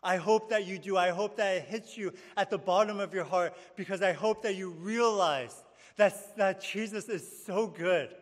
I 0.02 0.16
hope 0.16 0.52
that 0.52 0.66
you 0.66 0.80
do. 0.80 0.96
I 0.96 1.10
hope 1.10 1.36
that 1.36 1.58
it 1.58 1.64
hits 1.64 1.98
you 1.98 2.14
at 2.38 2.50
the 2.50 2.58
bottom 2.58 3.02
of 3.02 3.14
your 3.14 3.26
heart 3.26 3.58
because 3.76 4.02
I 4.02 4.14
hope 4.14 4.44
that 4.44 4.56
you 4.56 4.70
realize 4.70 5.54
that, 5.98 6.38
that 6.38 6.62
Jesus 6.62 7.10
is 7.10 7.44
so 7.46 7.68
good. 7.68 8.16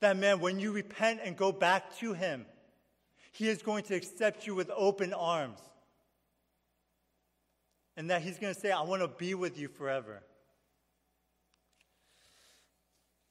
That 0.00 0.16
man, 0.16 0.40
when 0.40 0.58
you 0.58 0.72
repent 0.72 1.20
and 1.22 1.36
go 1.36 1.52
back 1.52 1.94
to 1.98 2.14
Him, 2.14 2.46
He 3.30 3.50
is 3.50 3.60
going 3.60 3.84
to 3.84 3.94
accept 3.94 4.46
you 4.46 4.54
with 4.54 4.70
open 4.74 5.12
arms. 5.12 5.60
And 7.94 8.08
that 8.08 8.22
He's 8.22 8.38
going 8.38 8.54
to 8.54 8.58
say, 8.58 8.70
I 8.70 8.80
want 8.80 9.02
to 9.02 9.08
be 9.08 9.34
with 9.34 9.58
you 9.58 9.68
forever. 9.68 10.22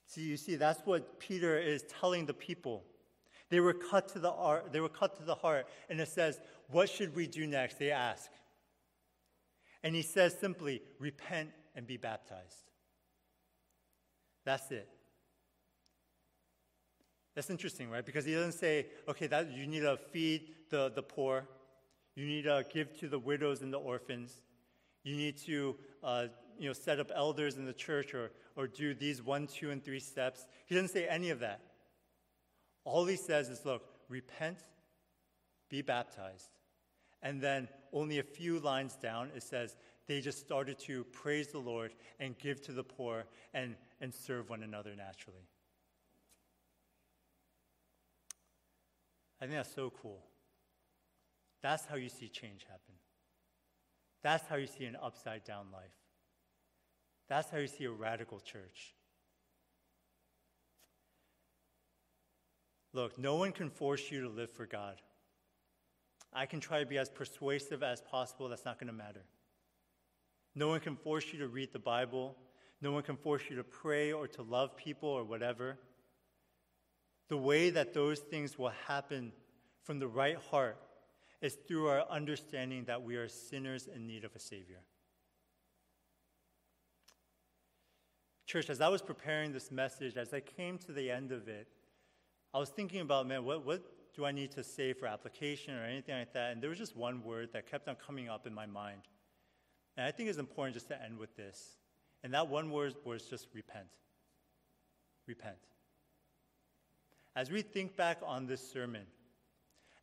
See, 0.06 0.22
you 0.22 0.38
see, 0.38 0.54
that's 0.54 0.86
what 0.86 1.20
Peter 1.20 1.58
is 1.58 1.84
telling 2.00 2.28
the 2.28 2.36
people. 2.36 2.84
They 3.54 3.60
were 3.60 3.76
cut 3.76 4.08
to 4.14 4.20
the 4.20 4.32
heart, 4.32 4.74
they 4.74 4.80
were 4.80 4.90
cut 4.90 5.16
to 5.18 5.24
the 5.24 5.36
heart, 5.36 5.68
and 5.88 6.02
it 6.02 6.08
says, 6.08 6.42
What 6.72 6.90
should 6.90 7.16
we 7.16 7.28
do 7.28 7.46
next? 7.46 7.78
They 7.78 7.92
ask. 7.92 8.32
And 9.84 9.94
he 9.94 10.02
says 10.02 10.36
simply, 10.40 10.82
repent 10.98 11.52
and 11.76 11.86
be 11.86 11.98
baptized. 11.98 12.72
That's 14.44 14.72
it. 14.72 14.90
That's 17.36 17.52
interesting, 17.52 17.92
right? 17.92 18.04
Because 18.04 18.26
he 18.26 18.34
doesn't 18.34 18.54
say, 18.54 18.88
okay, 19.08 19.28
that 19.28 19.52
you 19.52 19.68
need 19.68 19.82
to 19.82 19.98
feed 19.98 20.48
the, 20.72 20.92
the 20.96 21.04
poor, 21.04 21.48
you 22.16 22.26
need 22.26 22.46
to 22.46 22.66
give 22.74 22.98
to 23.02 23.08
the 23.08 23.20
widows 23.20 23.62
and 23.62 23.72
the 23.72 23.78
orphans, 23.78 24.42
you 25.04 25.16
need 25.16 25.38
to 25.46 25.76
uh, 26.04 26.26
you 26.58 26.70
know, 26.70 26.74
set 26.74 27.00
up 27.00 27.12
elders 27.16 27.58
in 27.58 27.66
the 27.66 27.74
church 27.74 28.16
or, 28.16 28.32
or 28.56 28.66
do 28.66 28.96
these 28.96 29.22
one, 29.22 29.46
two, 29.46 29.70
and 29.70 29.86
three 29.86 30.00
steps. 30.00 30.48
He 30.66 30.74
doesn't 30.74 30.90
say 30.90 31.08
any 31.08 31.30
of 31.30 31.40
that. 31.42 31.62
All 32.86 33.06
he 33.06 33.16
says 33.16 33.50
is, 33.50 33.66
look, 33.66 33.84
repent, 34.10 34.58
be 35.70 35.82
baptized. 35.82 36.50
And 37.22 37.42
then 37.42 37.70
only 37.94 38.20
a 38.20 38.24
few 38.24 38.60
lines 38.60 38.96
down, 38.96 39.32
it 39.36 39.44
says, 39.44 39.78
they 40.08 40.20
just 40.20 40.40
started 40.40 40.78
to 40.80 41.06
praise 41.06 41.48
the 41.48 41.60
Lord 41.60 41.94
and 42.20 42.38
give 42.38 42.62
to 42.64 42.74
the 42.74 42.84
poor 42.84 43.24
and, 43.54 43.76
and 44.02 44.14
serve 44.14 44.50
one 44.50 44.64
another 44.64 44.96
naturally. 44.96 45.48
I 49.40 49.46
think 49.46 49.56
that's 49.56 49.74
so 49.74 49.92
cool. 50.02 50.24
That's 51.62 51.86
how 51.86 51.96
you 51.96 52.10
see 52.10 52.28
change 52.28 52.64
happen. 52.64 52.96
That's 54.22 54.46
how 54.48 54.56
you 54.58 54.68
see 54.68 54.86
an 54.86 54.98
upside 55.02 55.44
down 55.44 55.68
life. 55.72 55.96
That's 57.30 57.50
how 57.50 57.58
you 57.58 57.68
see 57.68 57.86
a 57.86 57.92
radical 57.92 58.40
church. 58.40 58.94
Look, 62.94 63.18
no 63.18 63.36
one 63.36 63.52
can 63.52 63.70
force 63.70 64.12
you 64.12 64.22
to 64.22 64.30
live 64.30 64.52
for 64.52 64.66
God. 64.66 65.02
I 66.32 66.46
can 66.46 66.60
try 66.60 66.80
to 66.80 66.86
be 66.86 66.98
as 66.98 67.10
persuasive 67.10 67.84
as 67.84 68.02
possible, 68.02 68.50
that's 68.50 68.66
not 68.66 68.80
going 68.80 68.88
to 68.88 68.94
matter. 68.94 69.24
No 70.56 70.68
one 70.68 70.80
can 70.80 70.96
force 70.96 71.34
you 71.34 71.40
to 71.40 71.48
read 71.48 71.74
the 71.74 71.80
Bible. 71.80 72.36
No 72.82 72.92
one 72.92 73.04
can 73.04 73.18
force 73.18 73.44
you 73.50 73.56
to 73.56 73.64
pray 73.64 74.12
or 74.12 74.28
to 74.28 74.44
love 74.44 74.76
people 74.76 75.10
or 75.10 75.24
whatever. 75.24 75.78
The 77.30 77.38
way 77.38 77.70
that 77.72 77.94
those 77.94 78.20
things 78.20 78.60
will 78.60 78.74
happen 78.88 79.32
from 79.82 80.00
the 80.00 80.08
right 80.08 80.38
heart 80.52 80.78
is 81.42 81.58
through 81.68 81.88
our 81.88 82.04
understanding 82.10 82.86
that 82.86 83.02
we 83.02 83.16
are 83.16 83.28
sinners 83.28 83.88
in 83.94 84.06
need 84.06 84.24
of 84.24 84.36
a 84.36 84.40
Savior. 84.40 84.82
Church, 88.46 88.70
as 88.70 88.82
I 88.82 88.90
was 88.90 89.02
preparing 89.02 89.52
this 89.52 89.72
message, 89.72 90.16
as 90.16 90.34
I 90.34 90.40
came 90.40 90.78
to 90.80 90.92
the 90.92 91.10
end 91.10 91.32
of 91.32 91.48
it, 91.48 91.68
I 92.54 92.60
was 92.60 92.70
thinking 92.70 93.02
about, 93.02 93.28
man, 93.28 93.44
what, 93.46 93.66
what 93.66 93.84
do 94.16 94.26
I 94.26 94.32
need 94.32 94.52
to 94.52 94.64
say 94.64 94.94
for 94.94 95.08
application 95.08 95.74
or 95.76 95.84
anything 95.84 96.16
like 96.16 96.34
that? 96.34 96.52
And 96.52 96.62
there 96.62 96.70
was 96.70 96.78
just 96.78 96.96
one 96.96 97.24
word 97.24 97.50
that 97.54 97.70
kept 97.70 97.88
on 97.88 97.96
coming 97.96 98.30
up 98.30 98.46
in 98.46 98.54
my 98.54 98.66
mind. 98.66 99.02
And 99.98 100.06
I 100.06 100.12
think 100.12 100.30
it's 100.30 100.38
important 100.38 100.76
just 100.76 100.88
to 100.90 101.02
end 101.02 101.18
with 101.18 101.36
this. 101.36 101.78
And 102.24 102.34
that 102.34 102.48
one 102.48 102.72
word 102.72 102.94
was 103.04 103.24
just 103.24 103.48
repent. 103.54 103.88
Repent. 105.28 105.58
As 107.36 107.50
we 107.50 107.62
think 107.62 107.96
back 107.96 108.20
on 108.24 108.46
this 108.46 108.62
sermon, 108.72 109.06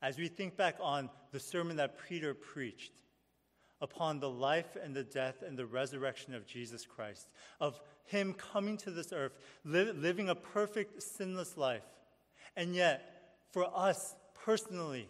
as 0.03 0.19
we 0.19 0.29
think 0.29 0.57
back 0.57 0.77
on 0.81 1.09
the 1.31 1.39
sermon 1.39 1.77
that 1.77 1.97
Peter 2.09 2.35
preached, 2.35 2.93
upon 3.81 4.21
the 4.21 4.29
life 4.29 4.77
and 4.83 4.95
the 4.95 5.03
death 5.03 5.43
and 5.47 5.57
the 5.57 5.67
resurrection 5.67 6.35
of 6.35 6.47
Jesus 6.47 6.85
Christ, 6.85 7.29
of 7.61 7.81
Him 8.05 8.35
coming 8.35 8.77
to 8.79 8.91
this 8.91 9.13
earth, 9.13 9.33
li- 9.65 9.93
living 9.93 10.29
a 10.29 10.35
perfect, 10.35 11.03
sinless 11.03 11.57
life, 11.57 11.85
and 12.57 12.75
yet, 12.75 13.03
for 13.53 13.67
us 13.75 14.15
personally, 14.45 15.09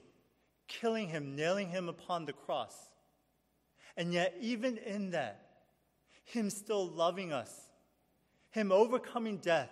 killing 0.68 1.08
Him, 1.08 1.36
nailing 1.36 1.68
Him 1.68 1.88
upon 1.88 2.26
the 2.26 2.32
cross. 2.32 2.74
And 3.96 4.12
yet, 4.12 4.34
even 4.40 4.78
in 4.78 5.10
that, 5.10 5.42
Him 6.24 6.50
still 6.50 6.86
loving 6.88 7.32
us, 7.32 7.52
Him 8.50 8.72
overcoming 8.72 9.38
death, 9.38 9.70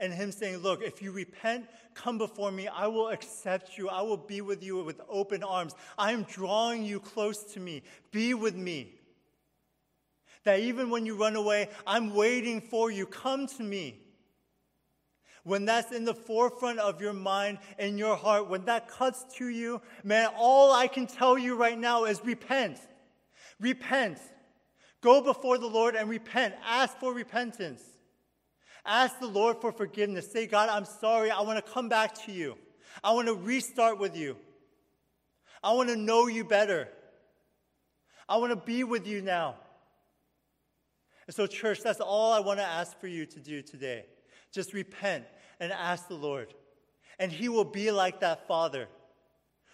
and 0.00 0.12
Him 0.12 0.32
saying, 0.32 0.58
Look, 0.58 0.82
if 0.82 1.02
you 1.02 1.12
repent, 1.12 1.66
come 1.94 2.18
before 2.18 2.50
me. 2.50 2.68
I 2.68 2.86
will 2.86 3.08
accept 3.08 3.76
you. 3.76 3.88
I 3.88 4.02
will 4.02 4.16
be 4.16 4.40
with 4.40 4.62
you 4.62 4.82
with 4.82 5.00
open 5.08 5.42
arms. 5.42 5.74
I 5.98 6.12
am 6.12 6.24
drawing 6.24 6.84
you 6.84 7.00
close 7.00 7.42
to 7.52 7.60
me. 7.60 7.82
Be 8.10 8.34
with 8.34 8.56
me. 8.56 8.94
That 10.44 10.60
even 10.60 10.88
when 10.88 11.04
you 11.04 11.16
run 11.16 11.36
away, 11.36 11.68
I'm 11.86 12.14
waiting 12.14 12.62
for 12.62 12.90
you. 12.90 13.04
Come 13.06 13.46
to 13.46 13.62
me. 13.62 14.00
When 15.44 15.64
that's 15.64 15.92
in 15.92 16.04
the 16.04 16.14
forefront 16.14 16.78
of 16.78 17.00
your 17.00 17.12
mind 17.12 17.58
and 17.78 17.98
your 17.98 18.16
heart, 18.16 18.48
when 18.48 18.66
that 18.66 18.88
cuts 18.88 19.24
to 19.36 19.48
you, 19.48 19.80
man, 20.04 20.28
all 20.36 20.72
I 20.72 20.86
can 20.86 21.06
tell 21.06 21.38
you 21.38 21.56
right 21.56 21.78
now 21.78 22.04
is 22.04 22.20
repent. 22.24 22.78
Repent. 23.58 24.18
Go 25.00 25.22
before 25.22 25.56
the 25.56 25.66
Lord 25.66 25.94
and 25.94 26.10
repent. 26.10 26.54
Ask 26.64 26.98
for 26.98 27.14
repentance. 27.14 27.82
Ask 28.84 29.18
the 29.18 29.26
Lord 29.26 29.60
for 29.60 29.72
forgiveness. 29.72 30.30
Say, 30.30 30.46
God, 30.46 30.68
I'm 30.68 30.84
sorry. 30.84 31.30
I 31.30 31.40
want 31.40 31.64
to 31.64 31.72
come 31.72 31.88
back 31.88 32.14
to 32.26 32.32
you. 32.32 32.56
I 33.02 33.12
want 33.12 33.28
to 33.28 33.34
restart 33.34 33.98
with 33.98 34.16
you. 34.16 34.36
I 35.62 35.72
want 35.72 35.88
to 35.88 35.96
know 35.96 36.26
you 36.26 36.44
better. 36.44 36.88
I 38.28 38.36
want 38.36 38.50
to 38.50 38.56
be 38.56 38.84
with 38.84 39.06
you 39.06 39.22
now. 39.22 39.56
And 41.26 41.34
so, 41.34 41.46
church, 41.46 41.82
that's 41.82 42.00
all 42.00 42.32
I 42.32 42.40
want 42.40 42.58
to 42.58 42.64
ask 42.64 42.98
for 42.98 43.06
you 43.06 43.26
to 43.26 43.40
do 43.40 43.62
today. 43.62 44.04
Just 44.52 44.72
repent 44.72 45.24
and 45.58 45.72
ask 45.72 46.08
the 46.08 46.14
Lord. 46.14 46.54
And 47.18 47.30
He 47.30 47.48
will 47.48 47.64
be 47.64 47.90
like 47.90 48.20
that 48.20 48.46
father 48.46 48.88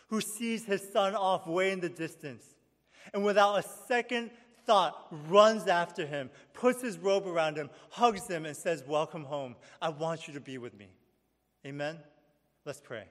who 0.08 0.20
sees 0.20 0.64
his 0.64 0.88
son 0.92 1.14
off 1.14 1.46
way 1.46 1.72
in 1.72 1.80
the 1.80 1.88
distance 1.88 2.44
and 3.12 3.24
without 3.24 3.58
a 3.58 3.62
second 3.86 4.30
thought 4.64 5.06
runs 5.28 5.68
after 5.68 6.04
him, 6.04 6.28
puts 6.52 6.82
his 6.82 6.98
robe 6.98 7.26
around 7.26 7.56
him, 7.56 7.70
hugs 7.90 8.26
him, 8.26 8.44
and 8.46 8.56
says, 8.56 8.82
Welcome 8.86 9.24
home. 9.24 9.54
I 9.80 9.90
want 9.90 10.26
you 10.26 10.34
to 10.34 10.40
be 10.40 10.58
with 10.58 10.76
me. 10.76 10.88
Amen? 11.64 11.98
Let's 12.64 12.80
pray. 12.80 13.04